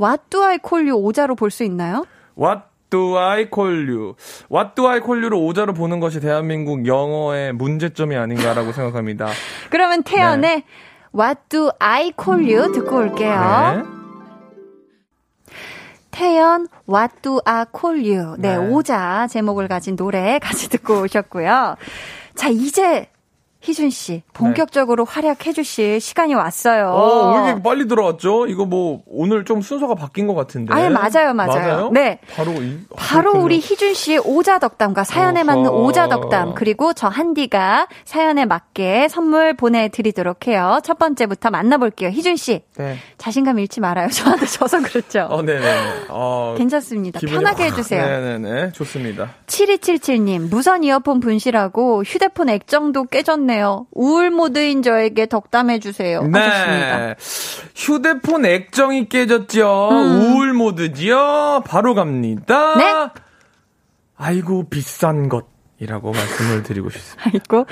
[0.00, 2.04] What do I call you 오자로 볼 수 있나요?
[2.38, 4.14] What do I call you?
[4.50, 9.28] What do I call you를 오자로 보는 것이 대한민국 영어의 문제점이 아닌가라고 생각합니다.
[9.70, 10.62] 그러면 태연의
[11.14, 13.82] What do I call you 듣고 올게요.
[13.84, 13.98] 네.
[16.10, 18.36] 태연 What do I call you?
[18.38, 18.70] 네, 네.
[18.72, 21.76] 오자 제목을 가진 노래 같이 듣고 오셨고요.
[22.34, 23.08] 자, 이제
[23.60, 26.84] 희준 씨 본격적으로 활약해 주실 시간이 왔어요.
[26.84, 26.90] 네.
[26.90, 28.46] 어, 왜 이렇게 빨리 들어왔죠?
[28.46, 30.72] 이거 뭐 오늘 좀 순서가 바뀐 것 같은데.
[30.72, 31.90] 아예 맞아요, 맞아요.
[31.92, 32.20] 네.
[32.36, 33.44] 바로 이 바로 그렇군요.
[33.44, 35.44] 우리 희준 씨의 오자 덕담과 사연에 어허.
[35.46, 40.78] 맞는 오자 덕담 그리고 저 한디가 사연에 맞게 선물 보내 드리도록 해요.
[40.84, 42.10] 첫 번째부터 만나 볼게요.
[42.10, 42.96] 희준 씨 네.
[43.18, 44.08] 자신감 잃지 말아요.
[44.14, 45.26] 저한테 져서 그렇죠.
[45.30, 45.74] 어, 네 네.
[46.10, 47.18] 어, 괜찮습니다.
[47.20, 48.06] 편하게 확- 해 주세요.
[48.06, 48.72] 네 네 네.
[48.72, 49.30] 좋습니다.
[49.46, 53.86] 7277님, 무선 이어폰 분실하고 휴대폰 액정도 깨졌 네요.
[53.92, 56.18] 우울 모드인 저에게 덕담해 주세요.
[56.20, 56.98] 하셨습니다.
[56.98, 57.14] 네.
[57.74, 59.88] 휴대폰 액정이 깨졌죠.
[59.90, 60.20] 음.
[60.36, 61.62] 우울 모드지요.
[61.66, 62.76] 바로 갑니다.
[62.76, 63.08] 네.
[64.18, 67.30] 아이고 비싼 것이라고 말씀을 드리고 싶습니다.
[67.32, 67.66] 아이고,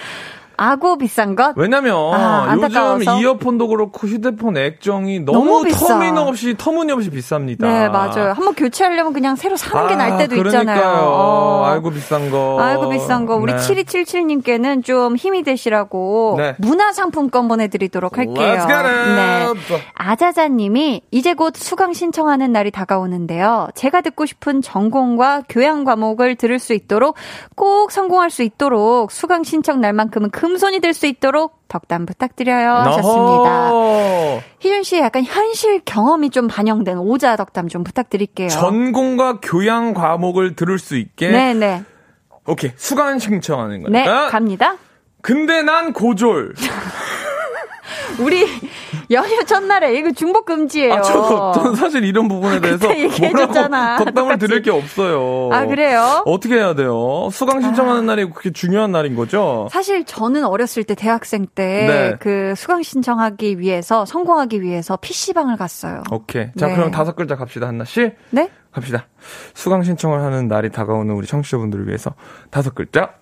[0.57, 1.53] 아고 비싼 것?
[1.57, 3.19] 왜냐면 아, 요즘?
[3.19, 5.87] 이어폰도 그렇고 휴대폰 액정이 너무 너무, 비싸.
[5.87, 7.63] 터미너없이 터무니없이 비쌉니다.
[7.63, 8.33] 네, 맞아요.
[8.33, 10.63] 한번 교체하려면 그냥 새로 사는 게 아, 날 때도 그러니까요.
[10.63, 11.05] 있잖아요.
[11.05, 11.65] 어.
[11.67, 12.59] 아이고 비싼 거.
[12.61, 13.59] 아이고 비싼 거 우리 네.
[13.59, 16.55] 7277님께는 좀 힘이 되시라고 네.
[16.59, 18.35] 문화상품권 보내드리도록 할게요.
[18.35, 19.15] Let's get it.
[19.15, 19.83] 네.
[19.95, 23.69] 아자자님이 이제 곧 수강 신청하는 날이 다가오는데요.
[23.75, 27.17] 제가 듣고 싶은 전공과 교양 과목을 들을 수 있도록
[27.55, 33.73] 꼭 성공할 수 있도록 수강 신청 날만큼은 금손이 될 수 있도록 덕담 부탁드려요 하셨습니다.
[34.61, 38.49] 희준 씨 약간 현실 경험이 좀 반영된 오자 덕담 좀 부탁드릴게요.
[38.49, 41.31] 전공과 교양 과목을 들을 수 있게.
[41.31, 41.83] 네네.
[42.47, 42.71] 오케이.
[42.77, 44.29] 수강 신청하는 네, 거니까.
[44.29, 44.77] 갑니다.
[45.21, 46.55] 근데 난 고졸.
[48.21, 48.45] 우리
[49.11, 50.95] 연휴 첫날에 이거 중복 금지예요.
[50.95, 52.89] 아, 저도, 저는 사실 이런 부분에 대해서.
[52.89, 53.53] 뭐라고
[54.05, 54.39] 덕담을.
[54.39, 55.51] 드릴 게 없어요.
[55.53, 56.23] 아, 그래요?
[56.27, 57.29] 어떻게 해야 돼요?
[57.33, 59.69] 수강 신청하는 날이 그렇게 중요한 날인 거죠?
[59.71, 62.17] 사실 저는 어렸을 때 대학생 때 네.
[62.21, 66.03] 그 수강 신청하기 위해서 성공하기 위해서 PC방을 갔어요.
[66.11, 66.49] 오케이.
[66.57, 66.75] 자, 네.
[66.75, 68.13] 그럼 다섯 글자 갑시다, 한나 씨.
[68.31, 68.51] 네?
[68.73, 69.07] 갑시다.
[69.55, 72.15] 수강 신청을 하는 날이 다가오는 우리 청취자분들을 위해서
[72.51, 73.15] 다섯 글자.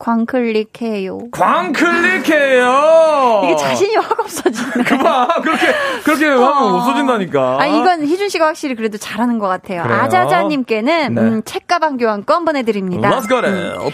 [0.00, 1.30] 광클릭해요.
[1.30, 3.42] 광클릭해요!
[3.44, 4.84] 이게 자신이 확 없어지네.
[4.84, 5.66] 그봐 그렇게,
[6.04, 7.58] 그렇게 하면 없어진다니까.
[7.60, 9.82] 아, 이건 희준 씨가 확실히 그래도 잘하는 것 같아요.
[9.82, 9.98] 그래요?
[10.00, 11.20] 아자자님께는 네.
[11.20, 13.10] 음, 책가방 교환권 보내드립니다.
[13.10, 13.90] Let's get 음.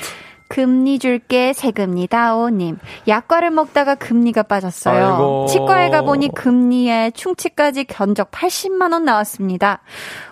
[0.48, 2.78] 금리 줄게 세금리다오님
[3.08, 5.04] 약과를 먹다가 금리가 빠졌어요.
[5.06, 5.46] 아이고.
[5.48, 9.80] 치과에 가보니 금리에 충치까지 견적 80만 원 나왔습니다.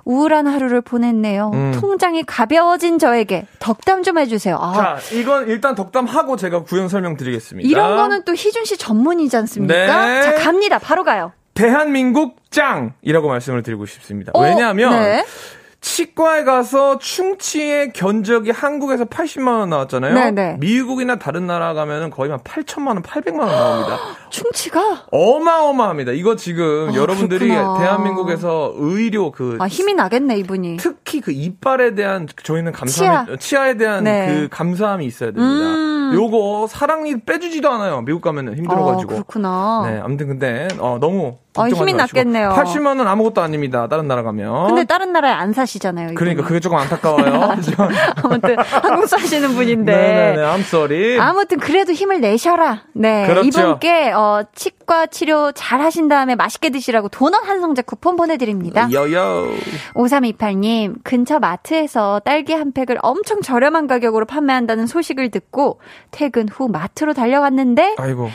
[0.04, 1.50] 우울한 하루를 보냈네요.
[1.54, 1.72] 음.
[1.80, 4.56] 통장이 가벼워진 저에게 덕담 좀 해주세요.
[4.60, 7.68] 아, 자, 이건 일단 덕담하고 제가 구현 설명드리겠습니다.
[7.68, 10.06] 이런 거는 또 희준 씨 전문이지 않습니까?
[10.06, 10.22] 네.
[10.22, 10.78] 자 갑니다.
[10.78, 11.32] 바로 가요.
[11.54, 14.32] 대한민국 짱이라고 말씀을 드리고 싶습니다.
[14.34, 15.24] 어, 왜냐하면 네.
[15.84, 20.14] 치과에 가서 충치의 견적이 한국에서 80만 원 나왔잖아요.
[20.14, 20.56] 네네.
[20.58, 23.98] 미국이나 다른 나라 가면은 거의 한 8천만 원, 800만 원 나옵니다.
[24.34, 26.10] 충치가 어마어마합니다.
[26.12, 27.78] 이거 지금 아, 여러분들이 그렇구나.
[27.78, 30.78] 대한민국에서 의료 그 아, 힘이 나겠네, 이분이.
[30.78, 33.68] 특히 그 이빨에 대한 저희는 감사함이 치아.
[33.68, 34.26] 에 대한 네.
[34.26, 35.46] 그 감사함이 있어야 됩니다.
[35.46, 35.94] 음.
[36.14, 38.02] 요거 사랑니 빼주지도 않아요.
[38.02, 39.12] 미국 가면은 힘들어가지고.
[39.12, 39.82] 아, 그렇구나.
[39.86, 41.92] 네, 아무튼 근데 어, 너무 아, 힘이.
[41.92, 42.50] 났겠네요.
[42.50, 43.86] 80만 원 아무것도 아닙니다.
[43.88, 44.66] 다른 나라 가면.
[44.66, 46.06] 근데 다른 나라에 안 사시잖아요.
[46.06, 46.16] 이분이.
[46.16, 47.42] 그러니까 그게 조금 안타까워요.
[48.22, 49.92] 아무튼 한국 사시는 분인데.
[49.92, 51.18] 네네네, I'm sorry.
[51.20, 52.82] 아무튼 그래도 힘을 내셔라.
[52.92, 53.26] 네.
[53.26, 53.46] 그렇죠.
[53.46, 54.23] 이분께 어,
[54.54, 58.88] 치과 치료 잘 하신 다음에 맛있게 드시라고 도넛 한 상자 쿠폰 보내드립니다.
[58.92, 59.48] 여여.
[59.94, 67.12] 5328님, 근처 마트에서 딸기 한 팩을 엄청 저렴한 가격으로 판매한다는 소식을 듣고 퇴근 후 마트로
[67.14, 68.28] 달려갔는데 아이고.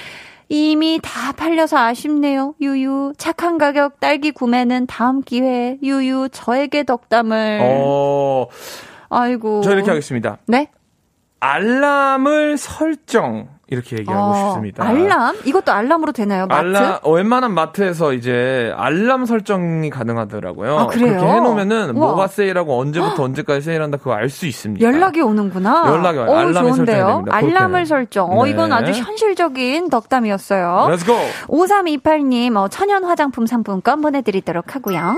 [0.51, 2.55] 이미 다 팔려서 아쉽네요.
[2.59, 3.13] 유유.
[3.17, 7.59] 착한 가격 딸기 구매는 다음 기회에 유유 저에게 덕담을.
[7.61, 8.47] 어,
[9.09, 9.61] 아이고.
[9.61, 10.39] 저 이렇게 하겠습니다.
[10.47, 10.71] 네?
[11.39, 13.47] 알람을 설정.
[13.71, 14.83] 이렇게 얘기하고 어, 싶습니다.
[14.87, 15.37] 알람?
[15.45, 16.47] 이것도 알람으로 되나요?
[16.47, 16.59] 마트?
[16.77, 20.77] 알람, 어, 웬만한 마트에서 이제 알람 설정이 가능하더라고요.
[20.77, 21.17] 아, 그래요?
[21.19, 22.07] 그렇게 해놓으면은 우와.
[22.07, 24.85] 뭐가 세일하고 언제부터 언제까지 세일한다 그거 알 수 있습니다.
[24.85, 25.85] 연락이 오는구나.
[25.87, 26.29] 연락이 와요.
[26.31, 27.07] 어, 알람이 설정이 좋은데요.
[27.07, 27.35] 됩니다.
[27.35, 27.85] 알람을.
[27.85, 28.37] 설정.
[28.37, 28.51] 어, 네.
[28.51, 30.87] 이건 아주 현실적인 덕담이었어요.
[30.91, 31.17] Let's go.
[31.47, 35.15] 5328님, 어, 천연 화장품 상품권 보내드리도록 하고요.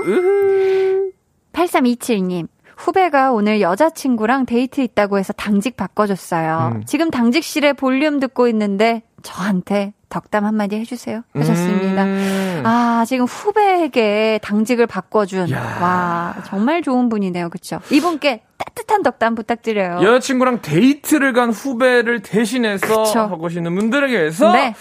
[1.52, 2.46] 8327님,
[2.82, 6.72] 후배가 오늘 여자친구랑 데이트 있다고 해서 당직 바꿔줬어요.
[6.74, 6.82] 음.
[6.84, 11.22] 지금 당직실에 볼륨 듣고 있는데 저한테 덕담 한마디 해주세요.
[11.32, 12.04] 하셨습니다.
[12.04, 12.62] 음.
[12.66, 15.48] 아, 지금 후배에게 당직을 바꿔준.
[15.52, 15.78] 야.
[15.80, 17.50] 와, 정말 좋은 분이네요.
[17.50, 17.80] 그쵸?
[17.90, 20.02] 이분께 따뜻한 덕담 부탁드려요.
[20.02, 23.20] 여자친구랑 데이트를 간 후배를 대신해서 그쵸.
[23.20, 24.74] 하고 계시는 분들에게 해서 네.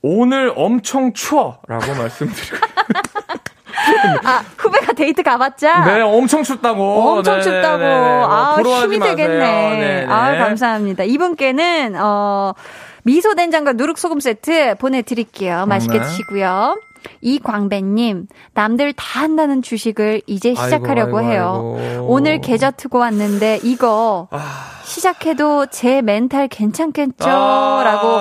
[0.00, 2.56] 오늘 엄청 추워라고 말씀드리고
[4.24, 5.84] 아, 후배가 데이트 가봤자.
[5.84, 7.84] 네 엄청 춥다고 엄청 네, 춥다고.
[7.84, 8.98] 아, 힘이.
[9.00, 10.06] 되겠네.
[10.08, 11.04] 아, 감사합니다.
[11.04, 12.54] 이분께는, 어,
[13.02, 15.66] 미소 된장과 누룩 소금 세트 보내드릴게요.
[15.66, 16.04] 맛있게 네.
[16.04, 16.78] 드시고요.
[17.22, 21.78] 이광배님, 남들 다 한다는 주식을 이제 시작하려고 아이고, 해요.
[21.78, 22.06] 아이고.
[22.08, 24.28] 오늘 계좌 트고 왔는데 이거
[24.84, 27.26] 시작해도 제 멘탈 괜찮겠죠?
[27.26, 28.18] 라고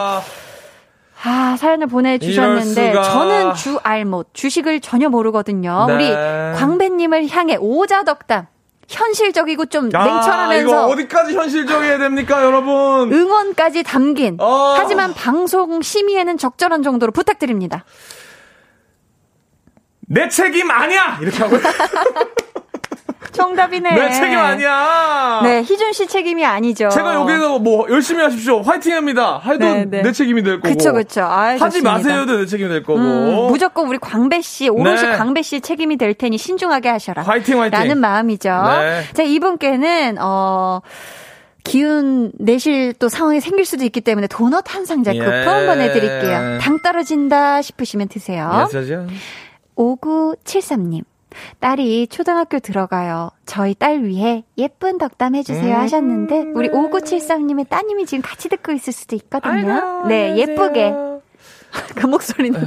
[1.24, 2.94] 아, 아, 사연을 보내주셨는데.
[2.94, 5.86] 저는 주 알못, 주식을 전혀 모르거든요.
[5.88, 5.94] 네.
[5.94, 6.10] 우리
[6.58, 8.48] 광배님을 향해 오자덕담,
[8.88, 13.12] 현실적이고 좀 아, 이거 냉철하면서 어디까지 현실적이어야 됩니까, 여러분?
[13.12, 14.76] 응원까지 담긴, 어.
[14.78, 17.86] 하지만 방송 심의에는 적절한 정도로 부탁드립니다.
[20.08, 21.20] 내 책임 아니야!
[21.22, 21.58] 이렇게 하고.
[23.32, 23.96] 정답이네.
[23.96, 25.42] 내 책임 아니야!
[25.44, 26.90] 네, 희준 씨 책임이 아니죠.
[26.90, 28.62] 제가 여기서 뭐 열심히 하십시오.
[28.62, 29.42] 화이팅 합니다.
[29.46, 30.02] 해도 네, 네.
[30.02, 30.74] 내 책임이 될 거고.
[30.74, 31.22] 그쵸, 그쵸.
[31.22, 31.82] 아, 하지.
[31.82, 33.00] 마세요도 내 책임이 될 거고.
[33.00, 35.18] 음, 무조건 우리 광배 씨, 오롯이 네.
[35.18, 37.24] 광배 씨 책임이 될 테니 신중하게 하셔라.
[37.24, 37.78] 화이팅, 화이팅.
[37.80, 38.50] 라는 마음이죠.
[38.50, 39.04] 네.
[39.14, 40.82] 자, 이분께는, 어,
[41.64, 45.20] 기운 내실 또 상황이 생길 수도 있기 때문에 도넛 한 상자 예.
[45.20, 46.58] 쿠폰 보내드릴게요.
[46.60, 48.68] 당 떨어진다 싶으시면 드세요.
[48.74, 49.06] yes죠.
[49.76, 51.04] 5973님.
[51.60, 53.32] 딸이 초등학교 들어가요.
[53.46, 58.94] 저희 딸 위해 예쁜 덕담 해주세요 음, 하셨는데, 우리 5973님의 따님이 지금 같이 듣고 있을
[58.94, 60.06] 수도 있거든요.
[60.08, 60.94] 네, 예쁘게.
[61.96, 62.60] 그 목소리는.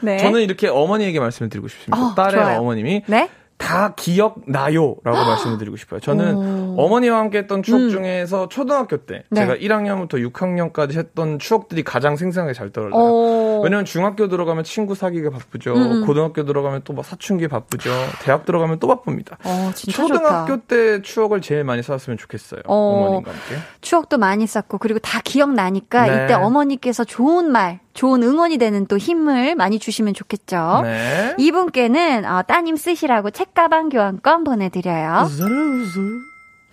[0.00, 0.18] 네.
[0.18, 2.02] 저는 이렇게 어머니에게 말씀을 드리고 싶습니다.
[2.02, 2.60] 어, 딸의 좋아요.
[2.60, 3.28] 어머님이 네?
[3.62, 6.00] 다 기억나요 라고 말씀을 드리고 싶어요.
[6.00, 6.76] 저는 오.
[6.84, 7.90] 어머니와 함께 했던 추억 음.
[7.90, 9.40] 중에서 초등학교 때 네.
[9.40, 13.00] 제가 1학년부터 6학년까지 했던 추억들이 가장 생생하게 잘 떠올라요.
[13.00, 13.60] 오.
[13.62, 15.74] 왜냐면 중학교 들어가면 친구 사귀기가 바쁘죠.
[15.74, 16.06] 음, 음.
[16.06, 17.90] 고등학교 들어가면 또 막 사춘기 바쁘죠.
[18.22, 19.38] 대학 들어가면 또 바쁩니다.
[19.44, 20.66] 어, 진짜 초등학교 좋다.
[20.66, 22.60] 때 추억을 제일 많이 쌓았으면 좋겠어요.
[22.66, 22.74] 어.
[22.74, 23.62] 어머님과 함께.
[23.80, 26.24] 추억도 많이 쌓고 그리고 다 기억나니까 네.
[26.24, 30.80] 이때 어머니께서 좋은 말, 좋은 응원이 되는 또 힘을 많이 주시면 좋겠죠.
[30.82, 31.34] 네.
[31.38, 35.22] 이분께는 어, 따님 쓰시라고 책가방 교환권 보내드려요.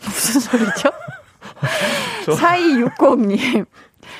[0.02, 0.90] 무슨 소리죠?
[2.26, 3.66] 4260님.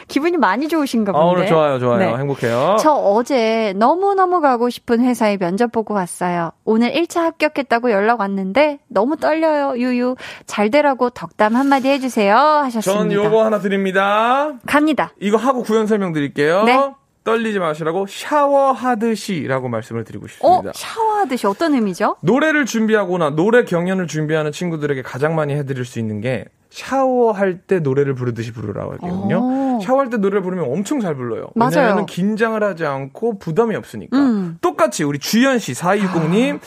[0.10, 1.24] 기분이 많이 좋으신가 본데.
[1.26, 1.98] 아, 오늘 좋아요, 좋아요.
[1.98, 2.18] 네.
[2.18, 2.76] 행복해요.
[2.82, 6.52] 저 어제 너무너무 가고 싶은 회사에 면접 보고 왔어요.
[6.66, 9.78] 오늘 1차 합격했다고 연락 왔는데 너무 떨려요.
[9.78, 10.16] 유유.
[10.46, 12.36] 잘 되라고 덕담 한마디 해주세요.
[12.36, 13.02] 하셨습니다.
[13.02, 14.54] 전 요거 하나 드립니다.
[14.66, 15.14] 갑니다.
[15.22, 16.64] 이거 하고 구현 설명 드릴게요.
[16.64, 16.78] 네.
[17.24, 20.28] 떨리지 마시라고 샤워하듯이라고 말씀을 드리고 어?
[20.28, 20.72] 싶습니다.
[20.74, 22.16] 샤워하듯이 어떤 의미죠?
[22.22, 28.14] 노래를 준비하거나 노래 경연을 준비하는 친구들에게 가장 많이 해드릴 수 있는 게 샤워할 때 노래를
[28.16, 29.78] 부르듯이 부르라고 하거든요.
[29.78, 29.80] 오.
[29.82, 31.48] 샤워할 때 노래를 부르면 엄청 잘 불러요.
[31.56, 31.72] 맞아요.
[31.78, 34.18] 왜냐하면 긴장을 하지 않고 부담이 없으니까.
[34.18, 34.58] 음.
[34.62, 36.60] 똑같이 우리 주현 씨, 4260님,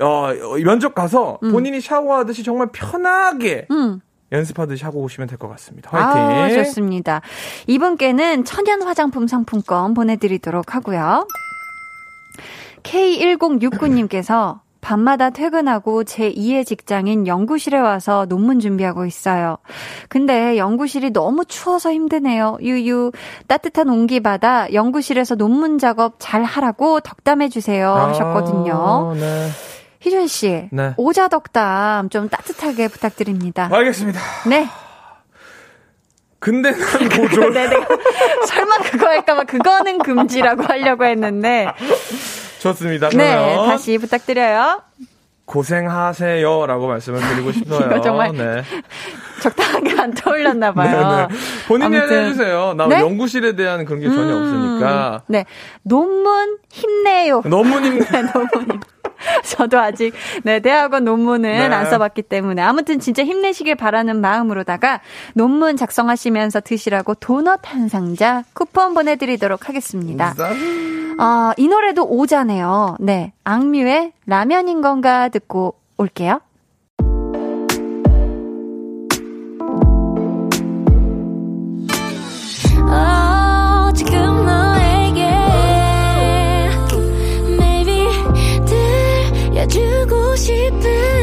[0.00, 4.00] 어, 어, 면접 가서 본인이 샤워하듯이 정말 편하게 음.
[4.32, 5.90] 연습하듯이 하고 오시면 될 것 같습니다.
[5.90, 6.20] 화이팅!
[6.22, 7.20] 아, 좋습니다.
[7.66, 11.26] 이분께는 천연 화장품 상품권 보내드리도록 하고요.
[12.82, 19.58] K1069님께서 밤마다 퇴근하고 제 2의 직장인 연구실에 와서 논문 준비하고 있어요.
[20.08, 22.56] 근데 연구실이 너무 추워서 힘드네요.
[22.60, 23.12] 유유.
[23.46, 27.92] 따뜻한 온기 받아 연구실에서 논문 작업 잘 하라고 덕담해 주세요.
[27.92, 29.12] 하셨거든요.
[29.12, 29.48] 아, 네.
[30.00, 30.68] 희준 씨.
[30.72, 30.94] 네.
[30.96, 33.68] 오자 덕담 좀 따뜻하게 부탁드립니다.
[33.70, 34.18] 알겠습니다.
[34.48, 34.66] 네.
[36.38, 36.80] 근데 난
[37.28, 37.52] 고졸.
[37.52, 37.86] 네, 내가
[38.46, 41.66] 설마 그거 할까봐 그거는 금지라고 하려고 했는데.
[42.60, 43.08] 좋습니다.
[43.10, 44.82] 네, 다시 부탁드려요.
[45.46, 47.86] 고생하세요라고 말씀을 드리고 싶어요.
[47.86, 48.62] 이거 정말 네.
[49.42, 51.26] 적당하게 안 떠올렸나 봐요.
[51.28, 51.40] 네, 네.
[51.66, 52.26] 본인이 아무튼.
[52.26, 52.74] 해주세요.
[52.74, 53.00] 나 네?
[53.00, 55.22] 연구실에 대한 그런 게 전혀 없으니까.
[55.26, 55.44] 네.
[55.82, 57.42] 논문 힘내요.
[57.46, 58.80] 논문님 네, 논문.
[59.44, 61.74] 저도 아직 네 대학원 논문은 네.
[61.74, 65.00] 안 써봤기 때문에 아무튼 진짜 힘내시길 바라는 마음으로다가
[65.34, 70.34] 논문 작성하시면서 드시라고 도넛 한 상자 쿠폰 보내드리도록 하겠습니다.
[71.22, 72.96] 아, 이 노래도 오자네요.
[72.98, 76.40] 네, 악뮤의 라면인 건가 듣고 올게요.
[82.88, 83.90] 어,
[89.52, 91.19] 들려주고 싶은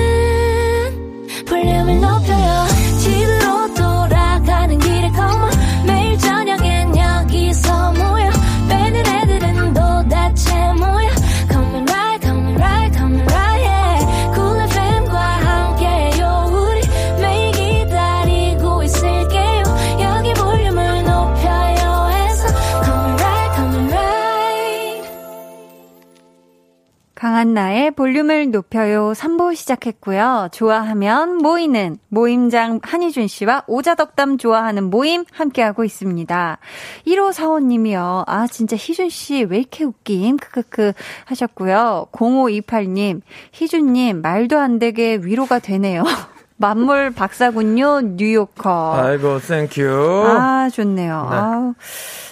[27.37, 30.49] 강한나의 볼륨을 높여요 3부 시작했고요.
[30.51, 36.57] 좋아하면 모이는 모임장 한희준 씨와 오자덕담 좋아하는 모임 함께하고 있습니다.
[37.05, 38.23] 1545님이요.
[38.25, 40.37] 아, 진짜 희준 씨 왜 이렇게 웃김?
[40.37, 40.93] 크크크
[41.25, 42.07] 하셨고요.
[42.11, 43.21] 0528님,
[43.51, 46.03] 희준님 말도 안 되게 위로가 되네요.
[46.57, 48.95] 만물 박사군요, 뉴요커.
[48.95, 50.25] 아이고, thank you.
[50.27, 51.27] 아, 좋네요.
[51.29, 51.35] 네.
[51.35, 51.73] 아우.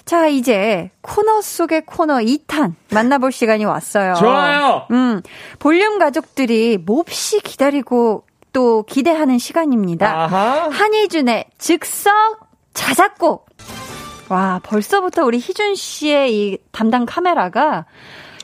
[0.05, 4.15] 자, 이제 코너 속의 코너 2탄 만나볼 시간이 왔어요.
[4.15, 4.87] 좋아요.
[4.91, 5.21] 음,
[5.59, 10.23] 볼륨 가족들이 몹시 기다리고 또 기대하는 시간입니다.
[10.23, 10.69] 아하.
[10.69, 12.13] 한희준의 즉석
[12.73, 13.47] 자작곡.
[14.29, 17.85] 와, 벌써부터 우리 희준 씨의 이 담당 카메라가 아,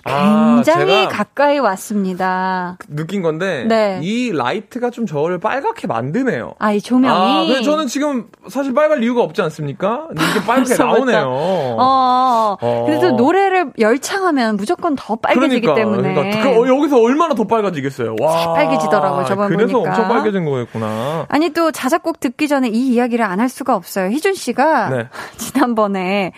[0.05, 0.63] 굉장히
[1.03, 2.77] 제가 가까이 왔습니다.
[2.87, 3.99] 느낀 건데 네.
[4.01, 6.53] 이 라이트가 좀 저를 빨갛게 만드네요.
[6.59, 7.13] 아, 이 조명이.
[7.13, 10.07] 아, 근데 저는 지금 사실 빨갈 이유가 없지 않습니까?
[10.13, 10.75] 이게 빨갛게.
[10.81, 11.25] 나오네요.
[11.27, 12.57] 어.
[12.61, 12.83] 어.
[12.85, 16.13] 그래서 노래를 열창하면 무조건 더 빨개지기 그러니까, 때문에.
[16.13, 18.15] 그러니까 그, 어, 여기서 얼마나 더 빨개지겠어요.
[18.21, 18.39] 와.
[18.55, 19.89] 새빨개지더라고요, 저번 그래서 보니까.
[19.91, 21.25] 엄청 빨개진 거였구나.
[21.29, 24.11] 아니 또 자작곡 듣기 전에 이 이야기를 안 할 수가 없어요.
[24.11, 25.07] 희준 씨가 네.
[25.37, 26.31] 지난번에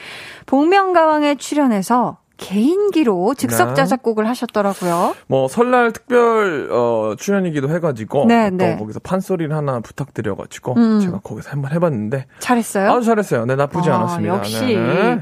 [0.45, 3.73] 복면가왕에 출연해서 개인기로 즉석 네.
[3.75, 5.15] 자작곡을 하셨더라고요.
[5.27, 8.75] 뭐 설날 특별 어, 출연이기도 해가지고 네, 또 네.
[8.75, 10.99] 거기서 판소리를 하나 부탁드려가지고 음.
[10.99, 12.91] 제가 거기서 한번 해봤는데 잘했어요?
[12.91, 13.45] 아주 잘했어요.
[13.45, 14.35] 네 나쁘지 아, 않았습니다.
[14.35, 14.75] 역시.
[14.75, 15.19] 네.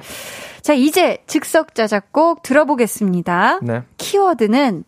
[0.61, 3.59] 자, 이제 즉석 자작곡 들어보겠습니다.
[3.61, 3.83] 네.
[3.97, 4.83] 키워드는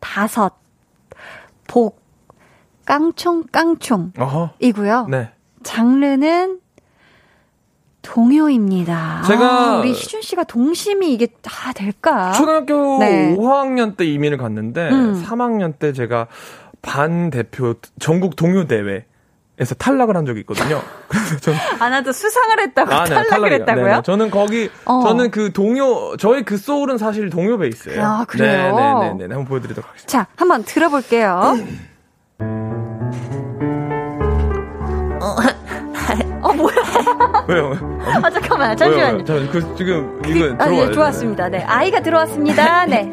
[0.00, 0.54] 다섯,
[1.68, 2.02] 복,
[2.84, 5.06] 깡총, 깡총이고요.
[5.08, 5.30] 네.
[5.62, 6.60] 장르는
[8.04, 9.22] 동요입니다.
[9.26, 12.32] 제가 아, 우리 희준 씨가 동심이 이게 다 될까?
[12.32, 13.34] 초등학교 네.
[13.36, 15.24] 5학년 때 이민을 갔는데 음.
[15.24, 16.28] 3학년 때 제가
[16.82, 19.06] 반 대표 전국 동요 대회
[19.56, 20.82] 에서 탈락을 한 적이 있거든요.
[21.06, 23.54] 그래서 저는 아, 나도 수상을 했다고 아, 네, 탈락을 탈락이요.
[23.60, 23.84] 했다고요?
[23.86, 24.02] 네네.
[24.02, 25.02] 저는 거기 어.
[25.04, 28.02] 저는 그 동요 저의 그 소울은 사실 동요 베이스예요.
[28.02, 28.76] 아, 그래요?
[28.76, 29.32] 네네네.
[29.32, 30.10] 한번 보여드리도록 하겠습니다.
[30.10, 31.56] 자, 한번 들어볼게요.
[37.48, 37.72] 왜요?
[38.22, 39.14] 아, 잠깐만, 잠시만요.
[39.14, 39.24] 왜요?
[39.24, 40.72] 저, 그, 지금 이거 아.
[40.72, 41.48] 예, 좋았습니다.
[41.48, 41.64] 네.
[41.66, 42.86] 아이가 들어왔습니다.
[42.86, 43.12] 네.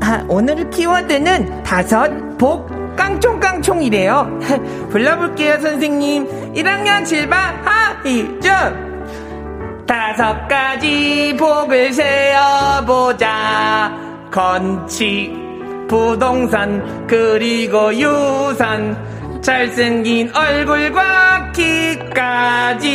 [0.00, 4.38] 아, 오늘 키워드는 다섯 복 깡총깡총이래요.
[4.90, 6.52] 불러볼게요, 선생님.
[6.54, 7.34] 1학년 7반
[7.64, 8.94] 하이점.
[9.86, 13.24] 다섯 가지 복을 세어보자.
[14.30, 19.13] 건축, 부동산, 그리고 유산.
[19.44, 22.88] 잘생긴 얼굴과 키까지.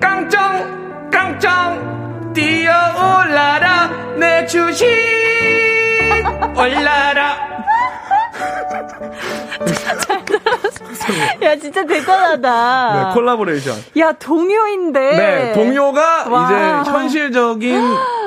[0.00, 2.32] 깡총, 깡총.
[2.32, 4.86] 뛰어올라라, 내 주식.
[6.56, 7.36] 올라라.
[11.42, 13.08] 야, 진짜 대단하다.
[13.08, 13.76] 네, 콜라보레이션.
[13.98, 15.00] 야, 동요인데.
[15.00, 16.44] 네, 동요가 와.
[16.82, 17.80] 이제 현실적인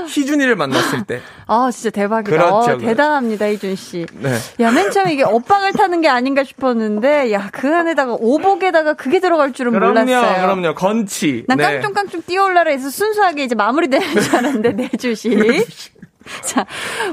[0.08, 1.22] 희준이를 만났을 때.
[1.48, 2.30] 아, 진짜 대박이다.
[2.30, 2.86] 그렇죠, 어, 그렇죠.
[2.86, 4.06] 대단합니다, 이준 씨.
[4.20, 4.36] 네.
[4.60, 9.54] 야, 맨 처음에 이게 엇방을 타는 게 아닌가 싶었는데, 야, 그 안에다가 오복에다가 그게 들어갈
[9.54, 10.42] 줄은 그럼요, 몰랐어요.
[10.42, 10.76] 그럼요.
[10.76, 11.46] 건치.
[11.48, 11.64] 난 네.
[11.64, 15.32] 깡총깡총 뛰어올라라 해서 순수하게 이제 마무리되는 줄 알았는데, 내 주식.
[16.44, 16.66] 자,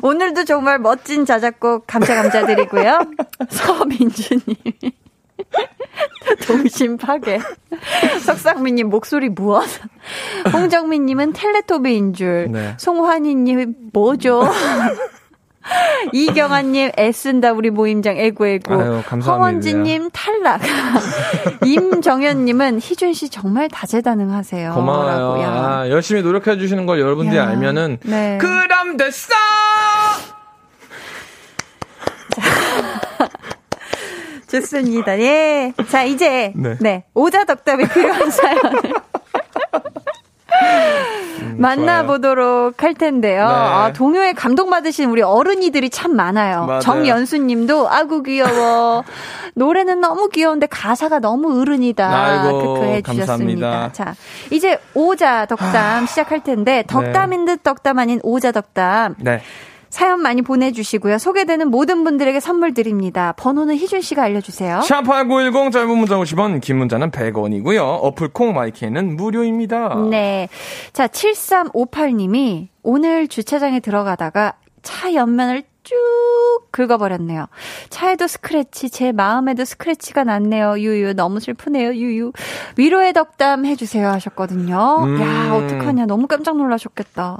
[0.02, 3.00] 오늘도 정말 멋진 자작곡 감사 감사드리고요.
[3.50, 4.42] 서민주님.
[6.46, 7.40] 동심 파괴.
[8.20, 9.64] 석상민님 목소리 무엇?
[10.52, 12.50] 홍정민님은 텔레토비인 줄.
[12.50, 12.76] 네.
[12.78, 14.48] 송환희님 뭐죠?
[16.12, 18.74] 이경아님 애쓴다 우리 모임장 애구애구.
[18.74, 19.02] 아유.
[19.20, 20.60] 허원진님 탈락.
[21.64, 24.74] 임정현님은 희준 씨 정말 다재다능하세요.
[24.74, 25.42] 고마워요.
[25.42, 27.48] 아, 열심히 노력해 주시는 걸 여러분들이 야.
[27.48, 28.38] 알면은 네.
[28.40, 29.34] 그럼 됐어!
[34.48, 35.18] 좋습니다.
[35.18, 35.72] 예.
[35.88, 36.76] 자, 이제 네.
[36.80, 37.04] 네.
[37.14, 38.60] 오자 덕담이 필요한 사연
[40.64, 41.24] 을
[41.56, 43.46] 만나보도록 할 텐데요.
[43.46, 43.52] 네.
[43.52, 46.66] 아, 동요에 감동받으신 우리 어른이들이 참 많아요.
[46.66, 46.80] 맞아요.
[46.80, 49.04] 정연수 님도 아구 귀여워.
[49.54, 52.50] 노래는 너무 귀여운데 가사가 너무 어른이다.
[52.50, 53.70] 크크 해주셨습니다.
[53.70, 53.92] 감사합니다.
[53.92, 54.14] 자,
[54.50, 59.16] 이제 오자 덕담 시작할 텐데 덕담인 듯 덕담 아닌 오자 덕담.
[59.18, 59.40] 네.
[59.94, 61.18] 사연 많이 보내주시고요.
[61.18, 63.32] 소개되는 모든 분들에게 선물 드립니다.
[63.36, 64.80] 번호는 희준 씨가 알려주세요.
[64.80, 67.78] 샵8910 짧은 문자 50원, 긴 문자는 100원이고요.
[68.02, 69.94] 어플 콩 마이크는 무료입니다.
[70.10, 70.48] 네.
[70.92, 75.94] 자, 7358님이 오늘 주차장에 들어가다가 차 옆면을 쭉
[76.72, 77.46] 긁어버렸네요.
[77.88, 80.76] 차에도 스크래치, 제 마음에도 스크래치가 났네요.
[80.76, 81.94] 유유, 너무 슬프네요.
[81.94, 82.32] 유유.
[82.76, 85.04] 위로의 덕담 해주세요 하셨거든요.
[85.04, 85.20] 음.
[85.20, 86.06] 야, 어떡하냐.
[86.06, 87.38] 너무 깜짝 놀라셨겠다.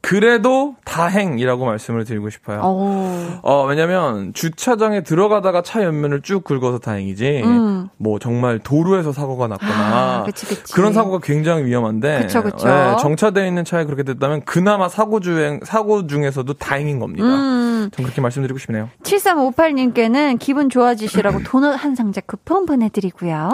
[0.00, 2.60] 그래도 다행이라고 말씀을 드리고 싶어요.
[2.62, 3.40] 어.
[3.42, 7.42] 어, 왜냐면 주차장에 들어가다가 차 옆면을 쭉 긁어서 다행이지.
[7.44, 7.88] 음.
[7.96, 10.80] 뭐 정말 도로에서 사고가 났거나 아, 그치, 그치.
[10.80, 12.68] 런 사고가 굉장히 위험한데 그쵸, 그쵸.
[12.68, 17.24] 예, 정차되어 있는 차에 그렇게 됐다면 그나마 사고 주행 사고 중에서도 다행인 겁니다.
[17.24, 17.90] 음.
[17.92, 18.90] 전 그렇게 말씀드리고 싶네요.
[19.02, 23.50] 7358님께는 기분 좋아지시라고 도넛 한 상자 쿠폰 보내 드리고요.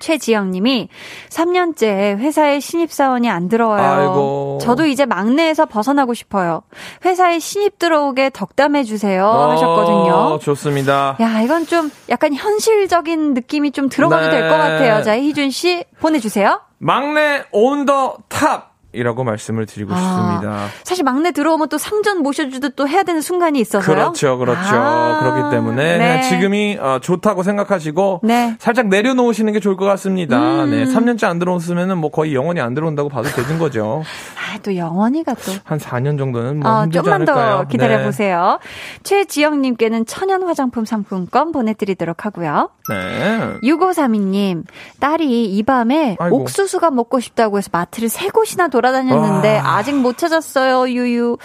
[0.00, 0.88] 최지영님이
[1.28, 4.00] 3년째 회사에 신입사원이 안 들어와요.
[4.00, 4.58] 아이고.
[4.60, 6.62] 저도 이제 막내에서 벗어나고 싶어요.
[7.04, 9.26] 회사에 신입 들어오게 덕담해 주세요.
[9.28, 10.12] 하셨거든요.
[10.12, 11.16] 어, 좋습니다.
[11.20, 14.30] 야, 이건 좀 약간 현실적인 느낌이 좀 들어가도 네.
[14.40, 15.02] 될것 같아요.
[15.04, 16.60] 자, 희준 씨 보내주세요.
[16.78, 19.96] 막내 on the top 이라고 말씀을 드리고 아.
[19.96, 20.66] 싶습니다.
[20.82, 23.94] 사실 막내 들어오면 또 상전 모셔주듯 또 해야 되는 순간이 있어서요.
[23.94, 24.60] 그렇죠, 그렇죠.
[24.60, 26.22] 아, 그렇기 때문에 네.
[26.22, 28.56] 지금이 어, 좋다고 생각하시고 네.
[28.58, 30.64] 살짝 내려놓으시는 게 좋을 것 같습니다.
[30.64, 30.70] 음.
[30.70, 34.02] 네, 3년째 안 들어왔으면은 뭐 거의 영원히 안 들어온다고 봐도 되는 거죠.
[34.36, 35.52] 아, 또 영원히가 또.
[35.62, 37.56] 한 4년 정도는 뭐 어, 좀만 않을까요?
[37.58, 38.58] 더 기다려 보세요.
[39.04, 42.70] 최지영님께는 천연 화장품 상품권 보내드리도록 하고요.
[42.88, 43.54] 네.
[43.62, 44.64] 6532님,
[44.98, 46.40] 딸이 이 밤에 아이고.
[46.40, 49.76] 옥수수가 먹고 싶다고 해서 마트를 세 곳이나 돌 아다녔는데 와.
[49.76, 51.38] 아직 못 찾았어요, 유유.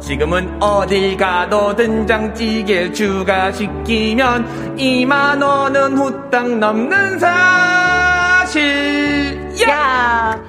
[0.00, 8.64] 지금은 어딜 가도 된장찌개 추가 시키면 2만 원은 후딱 넘는 사실.
[9.68, 10.42] 야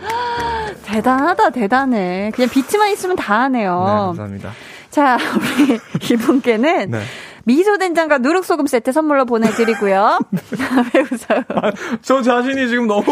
[0.85, 2.31] 대단하다, 대단해.
[2.33, 4.13] 그냥 비트만 있으면 다 네, 하네요.
[4.15, 4.51] 감사합니다.
[4.89, 5.77] 자, 우리
[6.13, 7.01] 이분께는 네.
[7.45, 10.19] 미소 된장과 누룩 소금 세트 선물로 보내드리고요.
[10.93, 11.43] 왜 웃어요?
[11.49, 11.71] 아,
[12.01, 13.03] 저 자신이 지금 너무,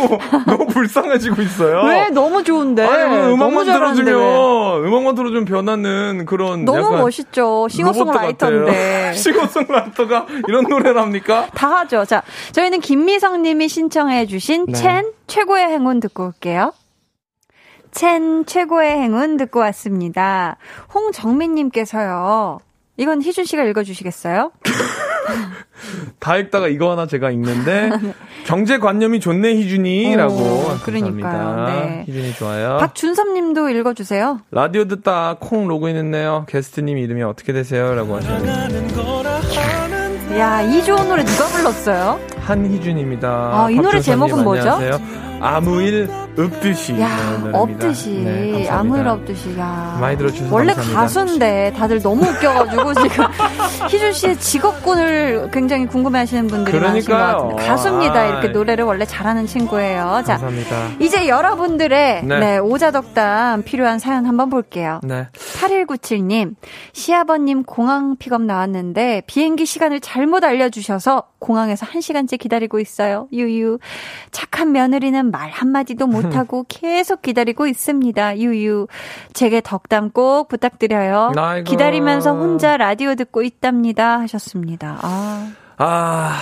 [0.48, 1.84] 너무 불쌍해지고 있어요.
[1.84, 2.10] 왜?
[2.10, 2.84] 너무 좋은데.
[2.84, 4.18] 아니, 뭐 음악만 너무 잘하는데 왜?
[4.18, 6.66] 들어주면, 음악만 들어주면 변하는 그런.
[6.66, 7.68] 너무 멋있죠.
[7.70, 9.14] 싱어송라이터인데.
[9.16, 11.48] 싱어송라이터가 이런 노래를 합니까?
[11.54, 12.04] 다 하죠.
[12.06, 12.24] 자,
[12.54, 14.74] 저희는 김미성 님이 신청해주신 네.
[14.74, 16.74] 첸 최고의 행운 듣고 올게요.
[17.92, 20.58] 첸 최고의 행운 듣고 왔습니다.
[20.94, 22.60] 홍정민 님께서요.
[22.98, 24.52] 이건 희준 씨가 읽어주시겠어요?
[26.20, 27.90] 다 읽다가 이거 하나 제가 읽는데,
[28.46, 30.34] 경제관념이 좋네, 희준이라고.
[30.36, 31.66] 오, 그러니까요.
[31.66, 32.04] 네.
[32.08, 32.78] 희준이 좋아요.
[32.80, 34.42] 박준섭 님도 읽어주세요.
[34.52, 36.46] 라디오 듣다 콩 로그인했네요.
[36.48, 37.96] 게스트님 이름이 어떻게 되세요?
[37.96, 39.44] 라고 하셨는데.
[40.40, 42.20] 야, 이 좋은 노래 누가 불렀어요?
[42.46, 43.28] 한희준입니다.
[43.30, 44.72] 아, 이 노래 제목은 뭐죠?
[44.72, 45.24] 안녕하세요.
[45.40, 47.00] 아무 일 없듯이.
[47.02, 47.10] 야.
[47.52, 48.10] 없듯이.
[48.12, 48.70] 네.
[48.70, 49.58] 아무 일 없듯이.
[49.60, 49.98] 야.
[50.00, 51.02] 많이 들어주셔서 원래 감사합니다.
[51.02, 53.26] 가수인데 다들 너무 웃겨가지고 지금
[53.90, 57.38] 희준 씨의 직업군을 굉장히 궁금해하시는 분들이 많으신 것 그러니까요.
[57.50, 58.20] 같은데 가수입니다.
[58.20, 58.26] 아.
[58.26, 60.24] 이렇게 노래를 원래 잘하는 친구예요.
[60.26, 60.76] 자, 감사합니다.
[61.02, 62.40] 이제 여러분들의 네.
[62.40, 65.02] 네, 오자덕담 필요한 사연 한번 볼게요.
[65.04, 65.28] 네.
[65.34, 66.56] 8197님,
[66.94, 73.28] 시아버님 공항 픽업 나왔는데 비행기 시간을 잘못 알려주셔서 공항에서 1시간째 기다리고 있어요.
[73.32, 73.80] 유유.
[74.32, 78.38] 착한 며느리는 말 한마디도 못하고 계속 기다리고 있습니다.
[78.40, 78.88] 유유.
[79.34, 81.32] 제게 덕담 꼭 부탁드려요.
[81.36, 81.64] 아이고.
[81.70, 84.20] 기다리면서 혼자 라디오 듣고 있답니다.
[84.22, 85.00] 하셨습니다.
[85.02, 85.52] 아.
[85.78, 86.38] 아,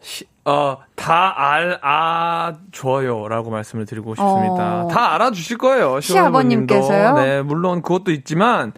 [0.00, 3.28] 시, 어, 다 알, 아, 줘요.
[3.28, 4.84] 라고 말씀을 드리고 싶습니다.
[4.84, 4.88] 어.
[4.88, 6.00] 다 알아주실 거예요.
[6.00, 7.14] 시아버님께서요?
[7.14, 8.72] 네, 물론 그것도 있지만,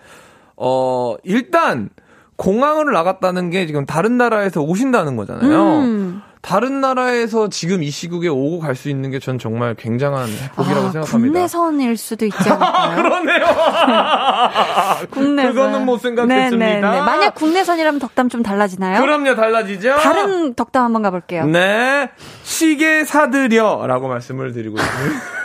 [0.56, 1.88] 어, 일단,
[2.36, 5.62] 공항을 나갔다는 게 지금 다른 나라에서 오신다는 거잖아요.
[5.78, 6.22] 음.
[6.44, 10.90] 다른 나라에서 지금 이 시국에 오고 갈 수 있는 게 전 정말 굉장한 행복이라고 아,
[10.92, 11.08] 생각합니다.
[11.32, 12.96] 국내선일 수도 있지 않을까요?
[13.02, 13.46] 그러네요.
[15.10, 15.54] 국내선.
[15.54, 16.64] 그거는 못 생각했습니다.
[16.66, 17.00] 네네네.
[17.00, 19.00] 만약 국내선이라면 덕담 좀 달라지나요?
[19.00, 19.96] 그럼요, 달라지죠?
[19.96, 21.46] 다른 덕담 한번 가볼게요.
[21.46, 22.10] 네.
[22.42, 23.86] 시계 사드려.
[23.86, 25.20] 라고 말씀을 드리고 있습니다.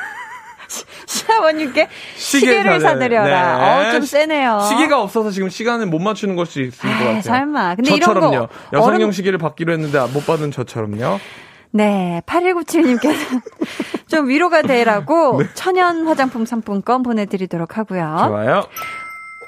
[1.30, 2.90] 시아버님께 시계 시계를 사드려.
[3.24, 3.58] 사드려라.
[3.84, 3.88] 네.
[3.90, 4.60] 어, 좀 세네요.
[4.68, 7.22] 시계가 없어서 지금 시간을 못 맞추는 걸 수 있을 것 에이, 같아요.
[7.22, 7.76] 설마.
[7.76, 8.48] 근데 이런 저처럼요.
[8.48, 11.20] 거 여성용 어른- 시계를 받기로 했는데 못 받은 저처럼요.
[11.72, 13.42] 네, 8197님께서
[14.10, 15.48] 좀 위로가 되라고 네.
[15.54, 18.26] 천연 화장품 상품권 보내드리도록 하고요.
[18.28, 18.66] 좋아요.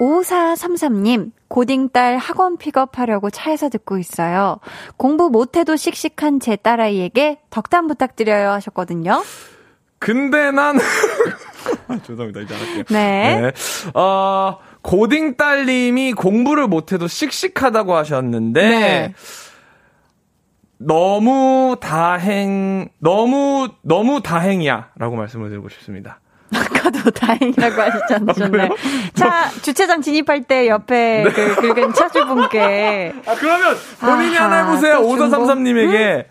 [0.00, 4.58] 5433님, 고딩딸 학원 픽업하려고 차에서 듣고 있어요.
[4.96, 9.22] 공부 못해도 씩씩한 제 딸아이에게 덕담 부탁드려요 하셨거든요.
[9.98, 10.80] 근데 난 아,
[12.06, 12.40] 죄송합니다.
[12.40, 12.84] 이제 할게요.
[12.90, 13.52] 네.
[13.94, 19.14] 어, 고딩 딸님이 공부를 못해도 씩씩하다고 하셨는데 네.
[20.78, 26.20] 너무 다행 너무 너무 다행이야 라고 말씀을 드리고 싶습니다.
[26.54, 28.50] 아까도 다행이라고 하셨지 않으셨나요?
[28.50, 28.68] 그래요?
[29.14, 34.98] 자, 주차장 진입할 때 옆에 그 긁은 차주분께 아 그러면 본인이 아하, 하나 해보세요.
[34.98, 35.46] 또 중고?
[35.46, 36.26] 5433님에게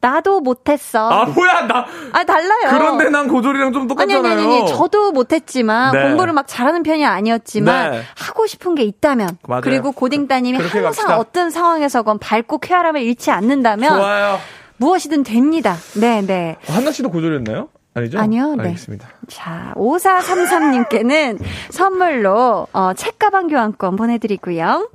[0.00, 1.08] 나도 못했어.
[1.10, 2.70] 아 뭐야 나 아, 달라요.
[2.70, 4.32] 그런데 난 고졸이랑 좀 똑같잖아요.
[4.32, 4.68] 아니, 아니, 아니.
[4.68, 6.02] 저도 못했지만, 네.
[6.04, 8.02] 공부를 막 잘하는 편이 아니었지만, 네.
[8.16, 9.62] 하고 싶은 게 있다면, 맞아요.
[9.62, 11.18] 그리고 고딩 따님이 항상 갑시다.
[11.18, 14.38] 어떤 상황에서건 밝고 쾌활함을 잃지 않는다면, 좋아요.
[14.76, 15.76] 무엇이든 됩니다.
[15.96, 16.56] 네, 네.
[16.68, 17.68] 어, 한나 씨도 고졸이었나요?
[17.94, 18.20] 아니죠?
[18.20, 18.64] 아니요, 네.
[18.64, 19.08] 알겠습니다.
[19.28, 21.38] 자, 5433님께는
[21.70, 24.88] 선물로, 어, 책가방 교환권 보내드리고요.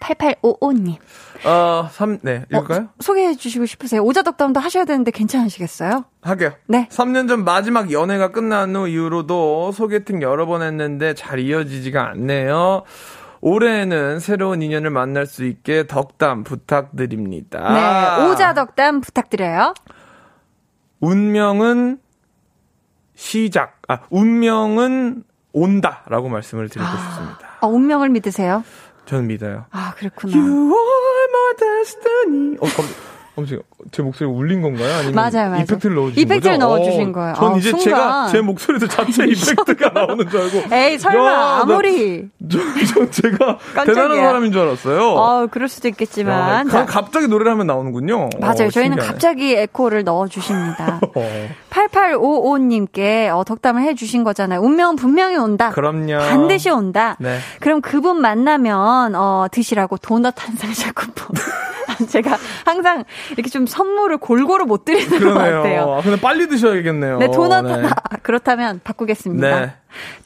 [0.00, 0.96] 8855님.
[1.44, 2.88] 어, 3, 네, 읽을까요?
[3.00, 4.02] 소개해 주시고 싶으세요?
[4.02, 6.04] 오자덕담도 하셔야 되는데 괜찮으시겠어요?
[6.22, 6.52] 할게요.
[6.66, 6.88] 네.
[6.90, 12.82] 3년 전 마지막 연애가 끝난 후 이후로도 소개팅 여러 번 했는데 잘 이어지지가 않네요.
[13.40, 17.72] 올해에는 새로운 인연을 만날 수 있게 덕담 부탁드립니다.
[18.20, 19.74] 네, 오자덕담 부탁드려요.
[21.00, 21.98] 운명은
[23.16, 27.38] 시작, 아, 운명은 온다라고 말씀을 드리고 싶습니다.
[27.60, 28.62] 어, 운명을 믿으세요?
[29.06, 29.66] 저는 믿어요.
[29.70, 30.32] 아, 그렇구나.
[31.82, 32.58] You are my destiny.
[32.60, 33.60] 어, 깜 깜짝이야.
[33.90, 34.92] 제 목소리가 울린 건가요?
[34.94, 35.62] 아니면 맞아요, 맞아요.
[35.62, 36.66] 이펙트를 넣어주신 이펙트를 거죠?
[36.68, 37.34] 넣어주신 어, 거예요.
[37.34, 37.84] 전 어, 이제 순간.
[37.84, 40.74] 제가 제 목소리도 자체 이펙트가 나오는 줄 알고.
[40.74, 42.28] 에이, 설마, 야, 나- 아무리.
[42.50, 42.58] 저,
[42.94, 43.38] 저 제가
[43.74, 43.84] 깜짝이야.
[43.86, 45.08] 대단한 사람인 줄 알았어요.
[45.12, 46.66] 어, 그럴 수도 있겠지만.
[46.68, 48.28] 야, 자, 가- 갑자기 노래를 하면 나오는군요.
[48.38, 48.66] 맞아요.
[48.66, 48.98] 어, 저희는.
[48.98, 51.00] 갑자기 에코를 넣어주십니다.
[51.16, 54.60] 어, 8855님께 어, 덕담을 해주신 거잖아요.
[54.60, 55.70] 운명은 분명히 온다.
[55.70, 56.18] 그럼요.
[56.18, 57.16] 반드시 온다.
[57.18, 57.38] 네.
[57.60, 61.28] 그럼 그분 만나면 어, 드시라고 도넛 한 상 샤쿠폰
[62.08, 65.96] 제가 항상 이렇게 좀 선물을 골고루 못 드리는 것 같아요.
[65.98, 67.18] 아, 근데 빨리 드셔야겠네요.
[67.18, 67.88] 네, 도넛 네.
[68.22, 69.60] 그렇다면 바꾸겠습니다.
[69.60, 69.72] 네.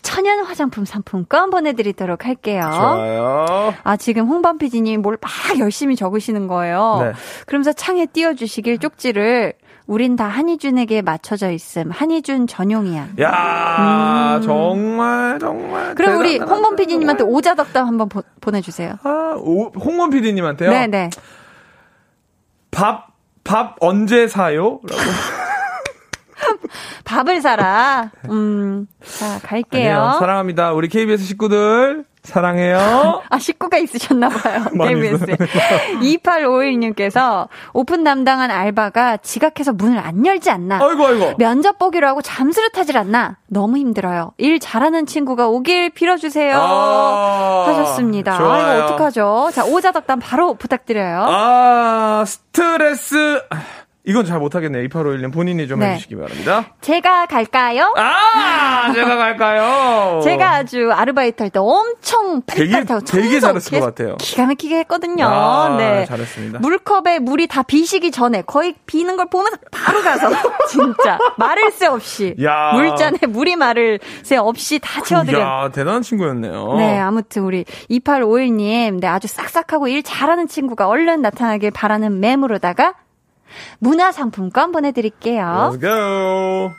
[0.03, 2.71] 천연 화장품 상품권 보내드리도록 할게요.
[2.73, 3.75] 좋아요.
[3.83, 6.99] 아, 지금 홍범 PD님 뭘 막 열심히 적으시는 거예요.
[7.03, 7.13] 네.
[7.47, 9.55] 그러면서 창에 띄워주시길 쪽지를
[9.87, 11.91] 우린 다 한희준에게 맞춰져 있음.
[11.93, 13.09] 한희준 전용이야.
[13.23, 14.43] 야 음.
[14.43, 15.95] 정말, 정말.
[15.95, 18.95] 그럼 우리 홍범 PD님한테 오자덕담 한번 보, 보내주세요.
[19.05, 20.71] 아, 오, 홍범 PD님한테요?
[20.71, 21.11] 네네.
[22.77, 23.07] 밥,
[23.43, 24.81] 밥 언제 사요?
[24.87, 25.03] 라고.
[27.05, 28.11] 밥을 사라.
[28.29, 28.87] 음.
[29.19, 29.99] 자, 갈게요.
[29.99, 30.73] 아니요, 사랑합니다.
[30.75, 32.05] 우리 KBS 식구들.
[32.27, 33.23] 사랑해요.
[33.31, 34.65] 아, 식구가 있으셨나봐요.
[34.87, 35.37] KBS에.
[36.01, 40.79] 2851님께서 오픈 담당한 알바가 지각해서 문을 안 열지 않나.
[40.83, 41.35] 아이고, 아이고.
[41.39, 43.37] 면접 보기로 하고 잠수를 타질 않나.
[43.49, 44.33] 너무 힘들어요.
[44.39, 46.57] 일 잘하는 친구가 오길 빌어주세요.
[46.59, 48.37] 아, 하셨습니다.
[48.37, 48.65] 좋아요.
[48.67, 49.51] 아, 이거 어떡하죠?
[49.53, 51.25] 자, 오자덕담 바로 부탁드려요.
[51.29, 53.41] 아, 스트레스.
[54.09, 54.87] 이건 잘 못하겠네요.
[54.89, 55.91] 2851님 본인이 좀 네.
[55.95, 56.67] 해주시기 바랍니다.
[56.81, 57.93] 제가 갈까요?
[57.97, 60.21] 아, 제가 갈까요?
[60.23, 64.17] 제가 아주 아르바이트 할 때 엄청 되게, 되게 잘했을 것 같아요.
[64.19, 65.27] 기가 막히게 했거든요.
[65.27, 66.05] 아, 네.
[66.07, 66.61] 잘했습니다.
[66.61, 70.31] 물컵에 물이 다 비시기 전에 거의 비는 걸 보면서 바로 가서
[70.71, 72.73] 진짜 말을 새 없이 야.
[72.75, 75.41] 물잔에 물이 말을 새 없이 다 채워드려.
[75.41, 76.75] 야, 대단한 친구였네요.
[76.79, 82.95] 네, 아무튼 우리 2851님, 네, 아주 싹싹하고 일 잘하는 친구가 얼른 나타나길 바라는 맴으로다가
[83.79, 85.73] 문화상품권 보내드릴게요.
[85.73, 86.71] Let's go.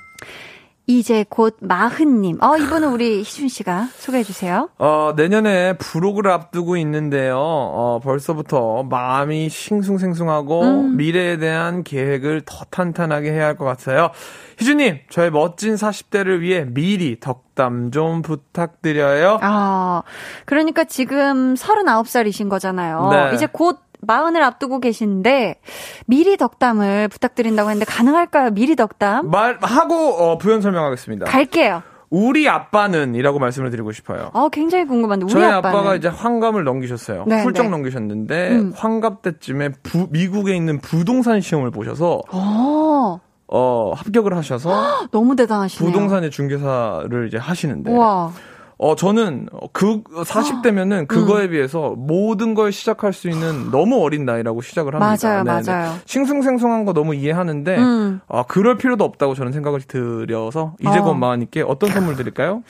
[0.90, 2.42] 이제 곧 마흔님.
[2.42, 4.70] 어, 이분은 우리 희준 씨가 소개해 주세요.
[4.78, 7.36] 어, 내년에 부록을 앞두고 있는데요.
[7.38, 10.96] 어, 벌써부터 마음이 싱숭생숭하고 음.
[10.96, 14.12] 미래에 대한 계획을 더 탄탄하게 해야 할 것 같아요.
[14.60, 19.40] 희준님, 저의 멋진 40대를 위해 미리 덕담 좀 부탁드려요.
[19.42, 20.04] 아,
[20.46, 23.10] 그러니까 지금 39살이신 거잖아요.
[23.12, 23.32] 네.
[23.36, 25.60] 이제 곧 마흔을 앞두고 계신데
[26.06, 28.52] 미리 덕담을 부탁드린다고 했는데 가능할까요?
[28.52, 29.30] 미리 덕담?
[29.30, 31.26] 말 하고 어, 부연 설명하겠습니다.
[31.26, 31.84] 갈게요.
[32.10, 34.30] 우리 아빠는이라고 말씀을 드리고 싶어요.
[34.34, 35.78] 어, 굉장히 궁금한데 우리 저희 아빠는.
[35.78, 37.26] 아빠가 이제 환갑을 넘기셨어요.
[37.28, 37.70] 네, 훌쩍 네.
[37.70, 38.74] 넘기셨는데 음.
[38.76, 43.20] 환갑 때쯤에 부, 미국에 있는 부동산 시험을 보셔서 어.
[43.50, 44.70] 어 합격을 하셔서
[45.12, 45.92] 너무 대단하시네요.
[45.92, 48.32] 부동산의 중개사를 이제 하시는데 와.
[48.80, 51.52] 어, 저는 그 40대면은 그거에 음.
[51.52, 55.28] 비해서 모든 걸 시작할 수 있는 너무 어린 나이라고 시작을 합니다.
[55.28, 55.64] 맞아요, 네네.
[55.72, 55.96] 맞아요.
[56.06, 58.20] 싱숭생숭한 거 너무 이해하는데, 음.
[58.28, 61.14] 아, 그럴 필요도 없다고 저는 생각을 드려서, 이제 곧 어.
[61.16, 62.64] 마흔님께 어떤 선물 드릴까요?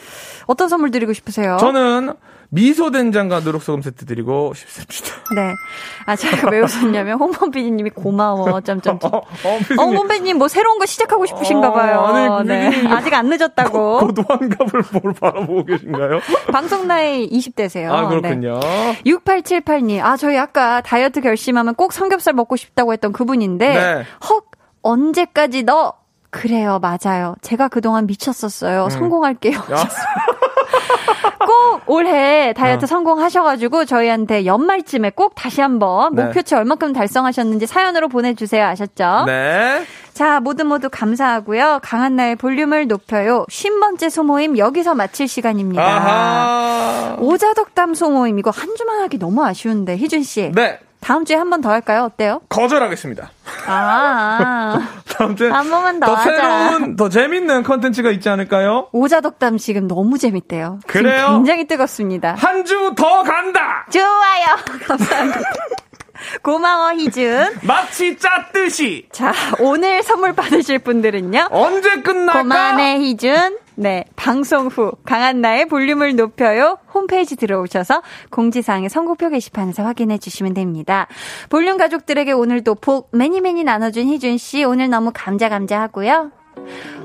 [0.45, 1.57] 어떤 선물 드리고 싶으세요?
[1.59, 2.13] 저는
[2.49, 5.23] 미소 된장과 누룩소금 세트 드리고 싶습니다.
[5.35, 5.53] 네.
[6.05, 9.11] 아, 제가 왜 웃었냐면, 홍범 PD님이 고마워, 점점점.
[9.13, 11.99] 어, 어, 홍범 PD님 뭐 새로운 거 시작하고 싶으신가 봐요.
[11.99, 12.87] 어, 아니, 네.
[12.87, 13.99] 아직 안 늦었다고.
[13.99, 16.19] 곧 환갑을 뭘 바라보고 계신가요?
[16.53, 17.91] 방송 나이 20대세요.
[17.91, 18.59] 아, 그렇군요.
[18.59, 19.01] 네.
[19.05, 24.03] 6878님, 아, 저희 아까 다이어트 결심하면 꼭 삼겹살 먹고 싶다고 했던 그분인데, 네.
[24.29, 24.45] 헉,
[24.81, 25.93] 언제까지 너?
[26.29, 27.35] 그래요, 맞아요.
[27.41, 28.85] 제가 그동안 미쳤었어요.
[28.85, 28.89] 음.
[28.89, 29.59] 성공할게요.
[31.45, 32.87] 꼭 올해 다이어트 어.
[32.87, 36.23] 성공하셔가지고 저희한테 연말쯤에 꼭 다시 한번 네.
[36.23, 38.65] 목표치 얼마큼 달성하셨는지 사연으로 보내주세요.
[38.65, 39.23] 아셨죠?
[39.25, 39.83] 네.
[40.13, 41.79] 자, 모두 모두 감사하고요.
[41.83, 43.45] 강한 나의 볼륨을 높여요.
[43.49, 45.83] 50번째 소모임 여기서 마칠 시간입니다.
[45.83, 47.15] 아하.
[47.19, 50.51] 오자덕담 소모임 이거 한 주만 하기 너무 아쉬운데 희준 씨.
[50.55, 50.79] 네.
[50.99, 52.03] 다음 주에 한 번 더 할까요?
[52.03, 52.41] 어때요?
[52.49, 53.29] 거절하겠습니다.
[53.67, 54.79] 아.
[55.17, 56.35] 다음 주에 한 번만 더, 더 하자.
[56.69, 58.89] 새로운 더 재밌는 컨텐츠가 있지 않을까요?
[58.91, 60.79] 오자덕담 지금 너무 재밌대요.
[60.87, 61.27] 그래요?
[61.37, 62.35] 굉장히 뜨겁습니다.
[62.37, 63.85] 한 주 더 간다.
[63.91, 64.57] 좋아요.
[64.87, 65.39] 감사합니다.
[66.41, 67.55] 고마워, 희준.
[67.61, 69.07] 마치 짰듯이.
[69.11, 71.47] 자, 오늘 선물 받으실 분들은요.
[71.51, 72.41] 언제 끝날까?
[72.41, 73.57] 고만해, 희준.
[73.79, 78.01] 네, 방송 후 강한나의 볼륨을 높여요 홈페이지 들어오셔서
[78.31, 81.05] 공지사항의 선곡표 게시판에서 확인해 주시면 됩니다.
[81.49, 86.31] 볼륨 가족들에게 오늘도 복 매니 매니 나눠준 희준 씨 오늘 너무 감자 감자 하고요.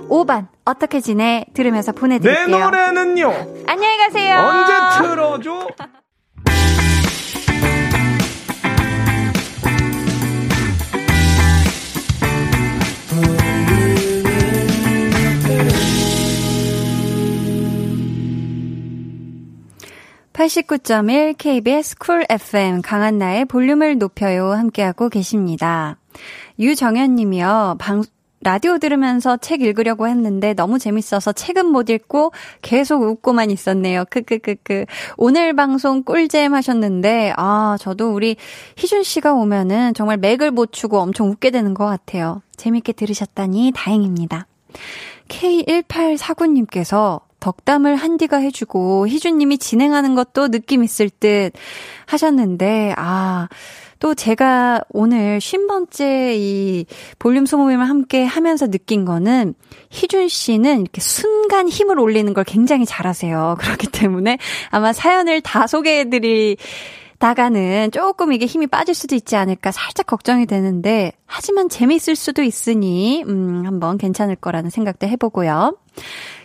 [0.09, 2.47] 5반 어떻게 지내 들으면서 보내드릴게요.
[2.47, 3.29] 내 노래는요.
[3.67, 4.39] 안녕히 가세요.
[4.39, 5.67] 언제 틀어줘?
[20.33, 25.97] 89.1 KBS 쿨 FM 강한나의 볼륨을 높여요 함께하고 계십니다.
[26.59, 27.77] 유정현 님이요.
[27.79, 28.03] 방,
[28.41, 34.05] 라디오 들으면서 책 읽으려고 했는데 너무 재밌어서 책은 못 읽고 계속 웃고만 있었네요.
[34.11, 34.87] 크크크크.
[35.17, 38.37] 오늘 방송 꿀잼 하셨는데, 아, 저도 우리
[38.77, 42.43] 희준 씨가 오면은 정말 맥을 못 추고 엄청 웃게 되는 것 같아요.
[42.57, 44.47] 재밌게 들으셨다니 다행입니다.
[45.29, 51.53] K1849님께서 덕담을 한디가 해주고 희준님이 진행하는 것도 느낌 있을 듯
[52.07, 53.49] 하셨는데, 아,
[53.99, 56.87] 또 제가 오늘 쉰 번째 이
[57.19, 59.55] 볼륨 소모임을 함께 하면서 느낀 거는
[59.91, 63.57] 희준 씨는 이렇게 순간 힘을 올리는 걸 굉장히 잘하세요.
[63.61, 64.39] 그렇기 때문에
[64.71, 66.57] 아마 사연을 다 소개해드릴
[67.19, 73.23] 다가는 조금 이게 힘이 빠질 수도 있지 않을까 살짝 걱정이 되는데, 하지만 재미있을 수도 있으니,
[73.25, 75.77] 음, 한번 괜찮을 거라는 생각도 해보고요.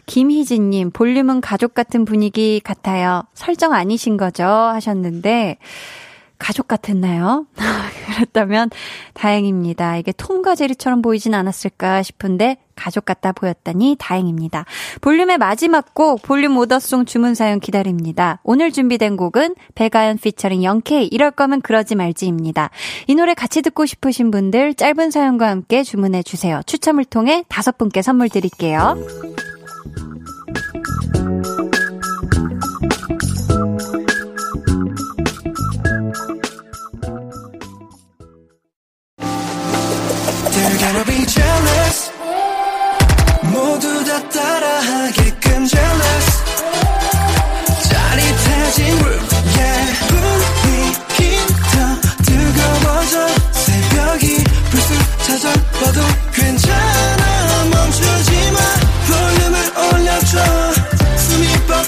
[0.08, 3.24] 김희진님, 볼륨은 가족 같은 분위기 같아요.
[3.36, 4.44] 설정 아니신 거죠?
[4.44, 5.58] 하셨는데,
[6.40, 7.46] 가족 같았나요?
[8.16, 8.70] 그렇다면
[9.14, 9.98] 다행입니다.
[9.98, 14.66] 이게 톰과 제리처럼 보이진 않았을까 싶은데 가족 같다 보였다니 다행입니다.
[15.02, 18.40] 볼륨의 마지막 곡 볼륨 오더송 주문 사연 기다립니다.
[18.44, 22.70] 오늘 준비된 곡은 배가연 피처링 영케이 이럴 거면 그러지 말지입니다.
[23.08, 26.62] 이 노래 같이 듣고 싶으신 분들 짧은 사연과 함께 주문해 주세요.
[26.66, 28.96] 추첨을 통해 다섯 분께 선물 드릴게요.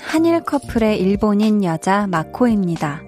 [0.00, 3.02] 한일 커플의 일본인 여자 마코입니다.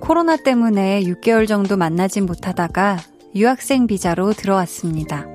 [0.00, 2.98] 코로나 때문에 6개월 정도 만나진 못하다가
[3.34, 5.26] 유학생 비자로 들어왔습니다.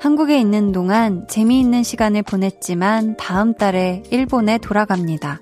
[0.00, 5.40] 한국에 있는 동안 재미있는 시간을 보냈지만 다음 달에 일본에 돌아갑니다.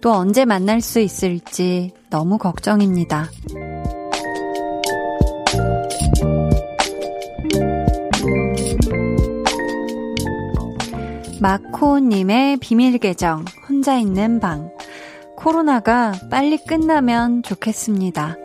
[0.00, 3.28] 또 언제 만날 수 있을지 너무 걱정입니다.
[11.40, 14.70] 마코님의 비밀 계정, 혼자 있는 방.
[15.36, 18.36] 코로나가 빨리 끝나면 좋겠습니다.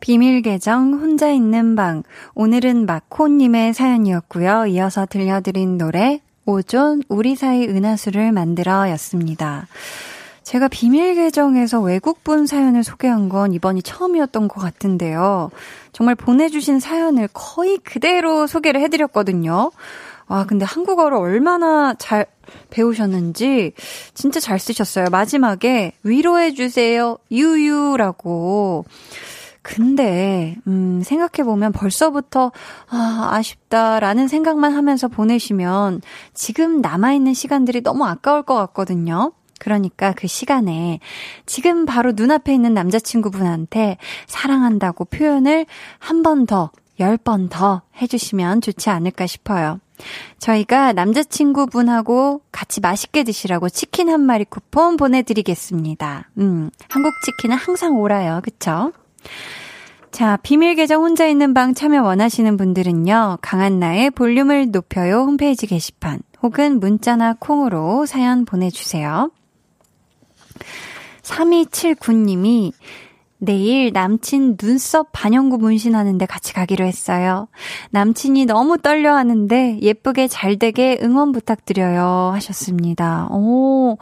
[0.00, 2.02] 비밀 계정 혼자 있는 방.
[2.34, 4.64] 오늘은 마코님의 사연이었고요.
[4.68, 9.66] 이어서 들려드린 노래 오존 우리 사이 은하수를 만들어 였습니다.
[10.50, 15.52] 제가 비밀 계정에서 외국분 사연을 소개한 건 이번이 처음이었던 것 같은데요.
[15.92, 19.70] 정말 보내주신 사연을 거의 그대로 소개를 해드렸거든요.
[20.26, 22.26] 와, 근데 한국어를 얼마나 잘
[22.70, 23.74] 배우셨는지
[24.12, 25.06] 진짜 잘 쓰셨어요.
[25.12, 28.86] 마지막에 위로해주세요, 유유라고.
[29.62, 32.50] 근데, 음, 생각해보면 벌써부터,
[32.88, 36.00] 아, 아쉽다라는 생각만 하면서 보내시면
[36.34, 39.30] 지금 남아있는 시간들이 너무 아까울 것 같거든요.
[39.60, 40.98] 그러니까 그 시간에
[41.46, 45.66] 지금 바로 눈앞에 있는 남자친구분한테 사랑한다고 표현을
[46.00, 49.78] 한 번 더, 열 번 더 해주시면 좋지 않을까 싶어요.
[50.38, 56.30] 저희가 남자친구분하고 같이 맛있게 드시라고 치킨 한 마리 쿠폰 보내드리겠습니다.
[56.38, 58.40] 음, 한국 치킨은 항상 오라요.
[58.42, 58.92] 그쵸?
[60.10, 66.20] 자, 비밀 계정 혼자 있는 방 참여 원하시는 분들은요, 강한 나의 볼륨을 높여요 홈페이지 게시판,
[66.42, 69.30] 혹은 문자나 콩으로 사연 보내주세요.
[71.30, 72.72] 3279님이
[73.38, 77.48] 내일 남친 눈썹 반영구 문신하는데 같이 가기로 했어요.
[77.90, 82.32] 남친이 너무 떨려 하는데 예쁘게 잘 되게 응원 부탁드려요.
[82.34, 83.28] 하셨습니다.
[83.30, 83.96] 오,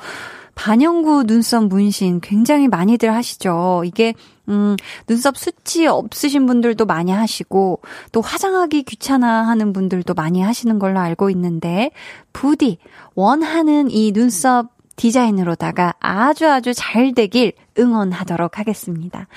[0.56, 3.82] 반영구 눈썹 문신 굉장히 많이들 하시죠.
[3.84, 4.14] 이게,
[4.48, 4.74] 음,
[5.06, 11.30] 눈썹 수치 없으신 분들도 많이 하시고, 또 화장하기 귀찮아 하는 분들도 많이 하시는 걸로 알고
[11.30, 11.92] 있는데,
[12.32, 12.78] 부디
[13.14, 19.28] 원하는 이 눈썹 디자인으로다가 아주 아주 잘 되길 응원하도록 하겠습니다.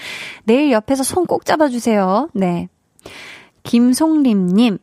[0.44, 2.30] 내일 옆에서 손 꼭 잡아주세요.
[2.34, 2.68] 네.
[3.64, 4.80] 김송림님,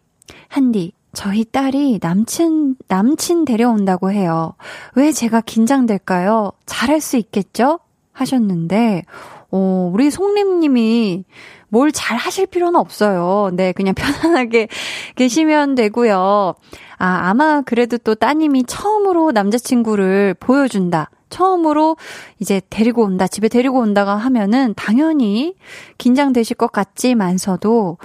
[0.48, 4.54] 한디, 저희 딸이 남친, 남친 데려온다고 해요.
[4.94, 6.52] 왜 제가 긴장될까요?
[6.64, 7.80] 잘할 수 있겠죠?
[8.12, 9.02] 하셨는데,
[9.50, 11.24] 어, 우리 송림님이
[11.70, 13.50] 뭘 잘 하실 필요는 없어요.
[13.52, 14.68] 네, 그냥 편안하게
[15.16, 16.54] 계시면 되고요.
[16.98, 21.10] 아, 아마 그래도 또 따님이 처음으로 남자친구를 보여준다.
[21.30, 21.96] 처음으로
[22.38, 25.54] 이제 데리고 온다, 집에 데리고 온다가 하면은 당연히
[25.98, 27.98] 긴장되실 것 같지만서도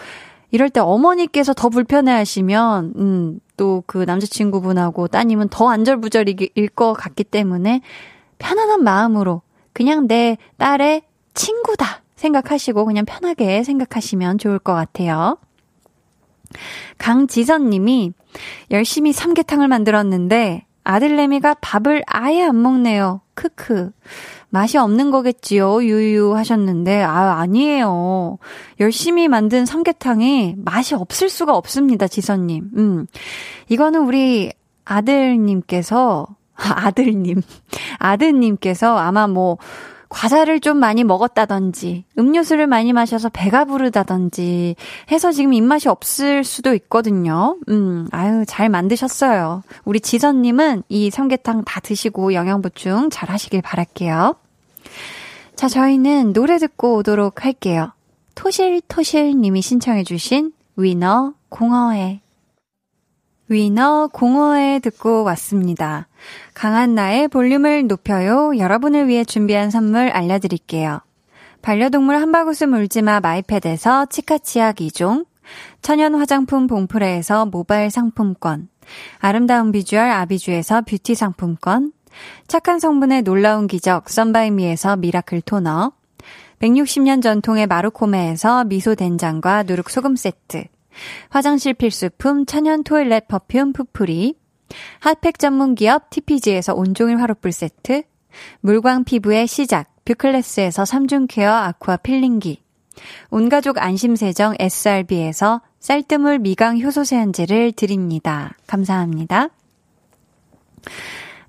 [0.52, 7.24] 이럴 때 어머니께서 더 불편해 하시면, 음, 또 그 남자친구분하고 따님은 더 안절부절일 것 같기
[7.24, 7.82] 때문에
[8.40, 9.42] 편안한 마음으로
[9.74, 15.38] 그냥 내 딸의 친구다 생각하시고 그냥 편하게 생각하시면 좋을 것 같아요.
[16.98, 18.12] 강지선 님이
[18.72, 23.22] 열심히 삼계탕을 만들었는데 아들내미가 밥을 아예 안 먹네요.
[23.36, 23.92] 크크.
[24.50, 25.84] 맛이 없는 거겠지요.
[25.84, 28.38] 유유 하셨는데, 아, 아니에요.
[28.80, 32.08] 열심히 만든 삼계탕이 맛이 없을 수가 없습니다.
[32.08, 32.70] 지선 님.
[32.78, 33.08] 음.
[33.70, 34.52] 이거는 우리
[34.86, 37.42] 아들 님께서, 아들님.
[37.98, 39.58] 아드님께서 아마 뭐,
[40.14, 44.76] 과자를 좀 많이 먹었다든지, 음료수를 많이 마셔서 배가 부르다든지
[45.12, 47.58] 해서 지금 입맛이 없을 수도 있거든요.
[47.70, 49.64] 음, 아유, 잘 만드셨어요.
[49.86, 54.36] 우리 지선님은 이 삼계탕 다 드시고 영양 보충 잘 하시길 바랄게요.
[55.56, 57.92] 자, 저희는 노래 듣고 오도록 할게요.
[58.36, 62.23] 토실토실 님이 신청해주신 위너 공허해.
[63.50, 66.08] 위너 공허해 듣고 왔습니다.
[66.54, 68.58] 강한 나의 볼륨을 높여요.
[68.58, 71.02] 여러분을 위해 준비한 선물 알려드릴게요.
[71.62, 75.26] 반려동물 한바구스 물지마 마이패드에서 치카치약 2종,
[75.82, 78.70] 천연 화장품 봉프레에서 모바일 상품권,
[79.20, 81.92] 아름다운 비주얼 아비주에서 뷰티 상품권,
[82.48, 85.92] 착한 성분의 놀라운 기적 썬바이미에서 미라클 토너,
[86.60, 90.66] 160년 전통의 마루코메에서 미소 된장과 누룩 소금 세트,
[91.30, 94.36] 화장실 필수품 천연 toilet perfume 푸풀이,
[95.00, 98.04] 핫팩 전문 기업 TPG에서 온종일 화롯불 세트,
[98.62, 102.64] 물광 피부의 시작 뷰클래스에서 3중 케어 아쿠아 필링기,
[103.30, 108.56] 온가족 안심세정 SRB에서 쌀뜨물 미강 효소 세안제를 드립니다.
[108.68, 109.50] 감사합니다.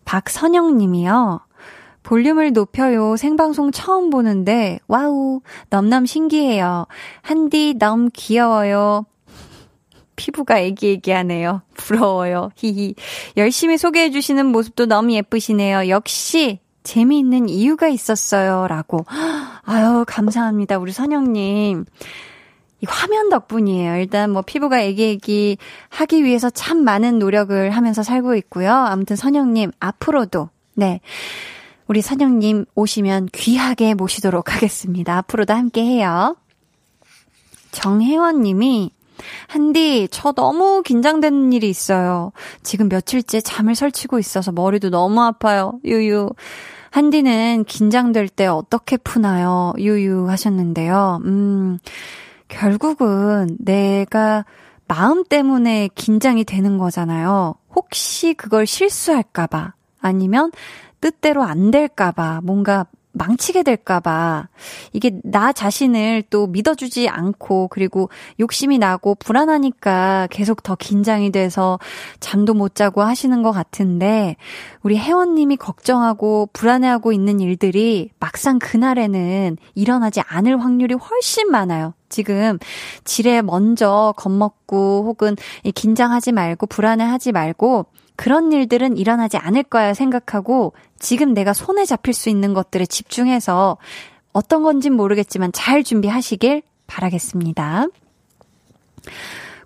[0.04, 1.40] 박선영 님이요.
[2.02, 3.16] 볼륨을 높여요.
[3.16, 5.40] 생방송 처음 보는데, 와우,
[5.70, 6.86] 넘넘 신기해요.
[7.22, 9.06] 한디 너무 귀여워요.
[10.16, 11.62] 피부가 애기애기하네요.
[11.74, 12.50] 부러워요.
[12.56, 12.94] 히히.
[13.36, 15.88] 열심히 소개해주시는 모습도 너무 예쁘시네요.
[15.88, 18.66] 역시 재미있는 이유가 있었어요.
[18.68, 19.04] 라고.
[19.64, 20.78] 아유, 감사합니다.
[20.78, 21.84] 우리 선영님.
[22.80, 23.96] 이 화면 덕분이에요.
[23.96, 25.56] 일단 뭐 피부가 애기애기
[25.88, 28.72] 하기 위해서 참 많은 노력을 하면서 살고 있고요.
[28.72, 31.00] 아무튼 선영님, 앞으로도, 네.
[31.86, 35.18] 우리 선영님 오시면 귀하게 모시도록 하겠습니다.
[35.18, 36.36] 앞으로도 함께 해요.
[37.72, 38.90] 정혜원 님이
[39.46, 42.32] 한디, 저 너무 긴장되는 일이 있어요.
[42.62, 45.78] 지금 며칠째 잠을 설치고 있어서 머리도 너무 아파요.
[45.84, 46.30] 유유.
[46.90, 49.72] 한디는 긴장될 때 어떻게 푸나요?
[49.78, 51.20] 유유 하셨는데요.
[51.24, 51.78] 음,
[52.48, 54.44] 결국은 내가
[54.86, 57.54] 마음 때문에 긴장이 되는 거잖아요.
[57.74, 60.52] 혹시 그걸 실수할까봐 아니면
[61.00, 64.48] 뜻대로 안 될까봐 뭔가 망치게 될까봐
[64.92, 68.10] 이게 나 자신을 또 믿어주지 않고 그리고
[68.40, 71.78] 욕심이 나고 불안하니까 계속 더 긴장이 돼서
[72.20, 74.36] 잠도 못 자고 하시는 것 같은데
[74.82, 81.94] 우리 회원님이 걱정하고 불안해하고 있는 일들이 막상 그날에는 일어나지 않을 확률이 훨씬 많아요.
[82.08, 82.58] 지금
[83.04, 85.36] 지레 먼저 겁먹고 혹은
[85.74, 87.86] 긴장하지 말고 불안해하지 말고
[88.16, 93.76] 그런 일들은 일어나지 않을 거야 생각하고 지금 내가 손에 잡힐 수 있는 것들에 집중해서
[94.32, 97.86] 어떤 건진 모르겠지만 잘 준비하시길 바라겠습니다.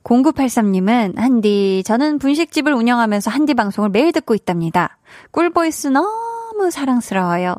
[0.04, 4.98] 0983님은, 한디, 저는 분식집을 운영하면서 한디 방송을 매일 듣고 있답니다.
[5.32, 7.56] 꿀보이스 너무 사랑스러워요.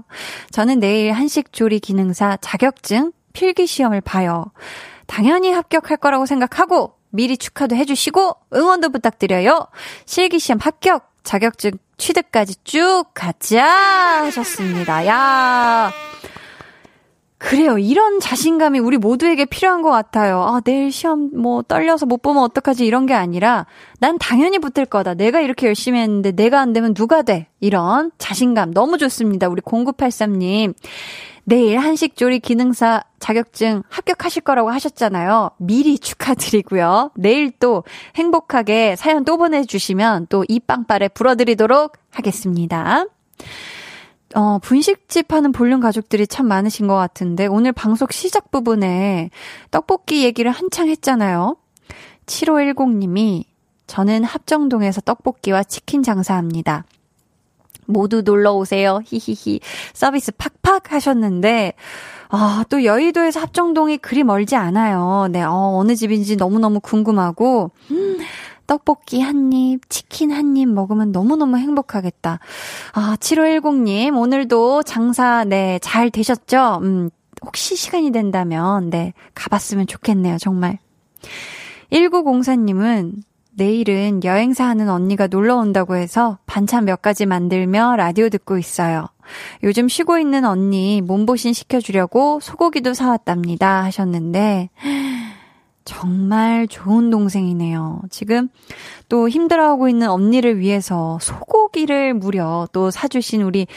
[0.51, 4.51] 저는 내일 한식 조리 기능사 자격증 필기 시험을 봐요.
[5.05, 9.67] 당연히 합격할 거라고 생각하고, 미리 축하도 해주시고 응원도 부탁드려요.
[10.05, 13.65] 실기시험 합격, 자격증 취득까지 쭉 가자
[14.23, 15.05] 하셨습니다.
[15.07, 15.91] 야
[17.39, 17.77] 그래요.
[17.77, 20.41] 이런 자신감이 우리 모두에게 필요한 것 같아요.
[20.41, 23.65] 아, 내일 시험 뭐 떨려서 못 보면 어떡하지 이런 게 아니라
[23.99, 25.13] 난 당연히 붙을 거다.
[25.13, 27.47] 내가 이렇게 열심히 했는데 내가 안 되면 누가 돼?
[27.61, 29.47] 이런 자신감 너무 좋습니다.
[29.47, 30.73] 우리 0983님.
[31.49, 35.49] 내일 한식조리 기능사 자격증 합격하실 거라고 하셨잖아요.
[35.57, 37.09] 미리 축하드리고요.
[37.15, 37.83] 내일 또
[38.15, 43.05] 행복하게 사연 또 보내주시면 또 이 빵빠레 불어드리도록 하겠습니다.
[44.35, 49.31] 어, 분식집 하는 볼륨 가족들이 참 많으신 것 같은데, 오늘 방송 시작 부분에
[49.71, 51.57] 떡볶이 얘기를 한창 했잖아요.
[52.27, 53.45] 7510님이,
[53.87, 56.85] 저는 합정동에서 떡볶이와 치킨 장사합니다.
[57.89, 58.99] 모두 놀러 오세요.
[59.05, 59.59] 히히히.
[59.93, 61.73] 서비스 팍팍 하셨는데,
[62.29, 65.27] 아, 또 여의도에서 합정동이 그리 멀지 않아요.
[65.31, 68.17] 네, 어, 어느 집인지 너무너무 궁금하고, 음,
[68.67, 72.39] 떡볶이 한 입, 치킨 한 입 먹으면 너무너무 행복하겠다.
[72.93, 76.79] 아, 7510님, 오늘도 장사, 네, 잘 되셨죠?
[76.83, 77.09] 음,
[77.43, 80.77] 혹시 시간이 된다면, 네, 가봤으면 좋겠네요, 정말.
[81.91, 83.13] 1904님은
[83.59, 89.07] 내일은 여행사 하는 언니가 놀러 온다고 해서 반찬 몇 가지 만들며 라디오 듣고 있어요.
[89.63, 94.69] 요즘 쉬고 있는 언니 몸보신 시켜주려고 소고기도 사왔답니다 하셨는데
[95.83, 98.03] 정말 좋은 동생이네요.
[98.09, 98.47] 지금
[99.09, 103.67] 또 힘들어하고 있는 언니를 위해서 소고기를 무려 또 사주신 우리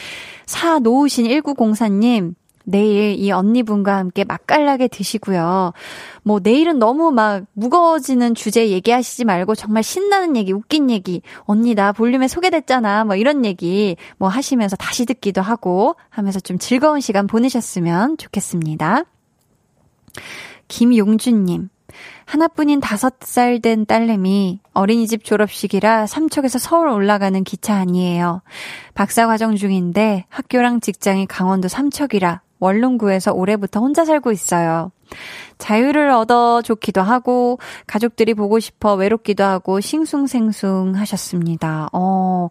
[0.46, 5.72] 사 놓으신 1904님 내일 이 언니분과 함께 맛깔나게 드시고요.
[6.22, 11.92] 뭐 내일은 너무 막 무거워지는 주제 얘기하시지 말고 정말 신나는 얘기, 웃긴 얘기, 언니 나
[11.92, 13.04] 볼륨에 소개됐잖아.
[13.04, 19.04] 뭐 이런 얘기 뭐 하시면서 다시 듣기도 하고 하면서 좀 즐거운 시간 보내셨으면 좋겠습니다.
[20.68, 21.68] 김용준님.
[22.24, 28.42] 하나뿐인 다섯 살 된 딸내미 어린이집 졸업식이라 삼척에서 서울 올라가는 기차 아니에요.
[28.94, 34.92] 박사 과정 중인데 학교랑 직장이 강원도 삼척이라 원룸구에서 올해부터 혼자 살고 있어요.
[35.58, 41.88] 자유를 얻어 좋기도 하고, 가족들이 보고 싶어 외롭기도 하고, 싱숭생숭 하셨습니다.
[41.92, 42.48] 어,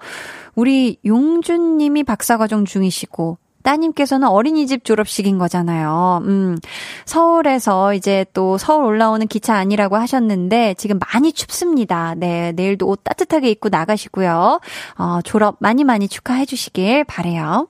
[0.53, 6.21] 우리 용준님이 박사과정 중이시고, 따님께서는 어린이집 졸업식인 거잖아요.
[6.25, 6.57] 음,
[7.05, 12.15] 서울에서 이제 또 서울 올라오는 기차 아니라고 하셨는데 지금 많이 춥습니다.
[12.17, 14.59] 네, 내일도 옷 따뜻하게 입고 나가시고요.
[14.97, 17.67] 어, 졸업 많이 많이 축하해 주시길 바래요.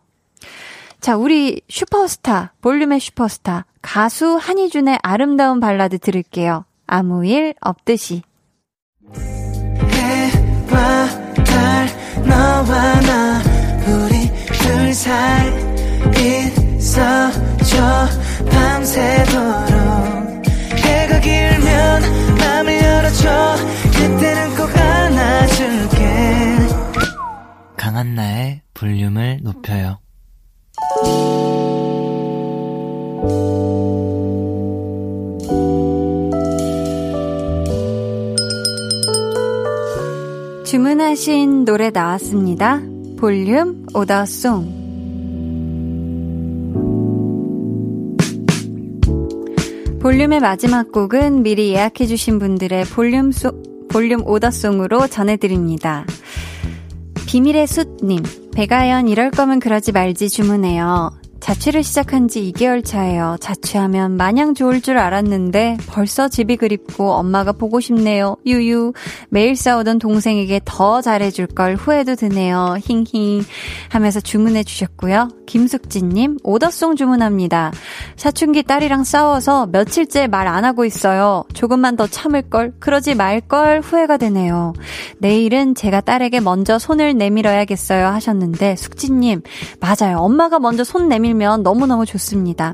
[1.02, 6.66] 자, 우리 슈퍼스타, 볼륨의 슈퍼스타, 가수 한희준의 아름다운 발라드 들을게요.
[6.86, 8.22] 아무 일 없듯이.
[9.16, 11.08] 해와
[11.44, 11.88] 달,
[12.24, 13.42] 너와 나,
[13.88, 15.50] 우리 둘 사이
[16.78, 18.08] 있어줘,
[18.52, 20.46] 밤새도록.
[20.78, 22.02] 해가 길면
[22.38, 23.56] 맘을 열어줘,
[23.92, 25.98] 그때는 꼭 안아줄게.
[27.76, 30.01] 강한 나의 볼륨을 높여요.
[40.72, 42.82] 주문하신 노래 나왔습니다.
[43.18, 44.80] 볼륨 오더송.
[50.00, 53.52] 볼륨의 마지막 곡은 미리 예약해주신 분들의 볼륨 소,
[53.90, 56.06] 볼륨 오더송으로 전해드립니다.
[57.28, 58.24] 비밀의 숫님,
[58.54, 61.21] 배가연 이럴 거면 그러지 말지 주문해요.
[61.42, 63.36] 자취를 시작한 지 2개월 차예요.
[63.42, 68.38] 자취하면 마냥 좋을 줄 알았는데 벌써 집이 그립고 엄마가 보고 싶네요.
[68.46, 68.94] 유유.
[69.30, 72.78] 매일 싸우던 동생에게 더 잘해줄 걸 후회도 드네요.
[72.86, 73.44] 힝힝.
[73.90, 75.30] 하면서 주문해 주셨고요.
[75.48, 77.74] 김숙진님, 오더송 주문합니다.
[78.16, 81.44] 사춘기 딸이랑 싸워서 며칠째 말 안 하고 있어요.
[81.54, 84.74] 조금만 더 참을 걸, 그러지 말 걸 후회가 되네요.
[85.18, 89.42] 내일은 제가 딸에게 먼저 손을 내밀어야겠어요 하셨는데, 숙진님,
[89.80, 90.18] 맞아요.
[90.20, 92.74] 엄마가 먼저 손 내밀 주시면 너무너무 좋습니다.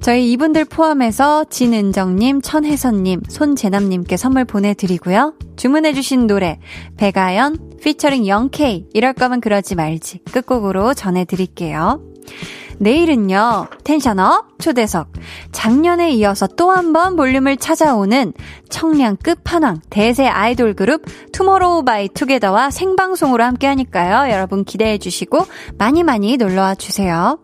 [0.00, 5.34] 저희 이분들 포함해서 진은정님, 천혜선님, 손재남님께 선물 보내드리고요.
[5.56, 6.58] 주문해주신 노래,
[6.96, 12.00] 배가연, 피처링 0K, 이럴 거면 그러지 말지, 끝곡으로 전해드릴게요.
[12.80, 15.12] 내일은요, tension up 초대석.
[15.52, 18.32] 작년에 이어서 또 한 번 볼륨을 찾아오는
[18.70, 21.02] 청량 끝판왕 대세 아이돌 그룹
[21.32, 24.32] 투모로우 바이 투게더와 생방송으로 함께 하니까요.
[24.32, 25.46] 여러분 기대해 주시고
[25.78, 27.38] 많이 많이 놀러 와 주세요.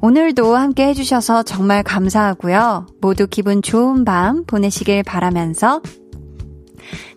[0.00, 2.86] 오늘도 함께 해주셔서 정말 감사하고요.
[3.00, 5.80] 모두 기분 좋은 밤 보내시길 바라면서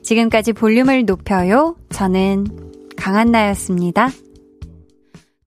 [0.03, 1.75] 지금까지 볼륨을 높여요.
[1.89, 2.45] 저는
[2.97, 4.09] 강한나였습니다.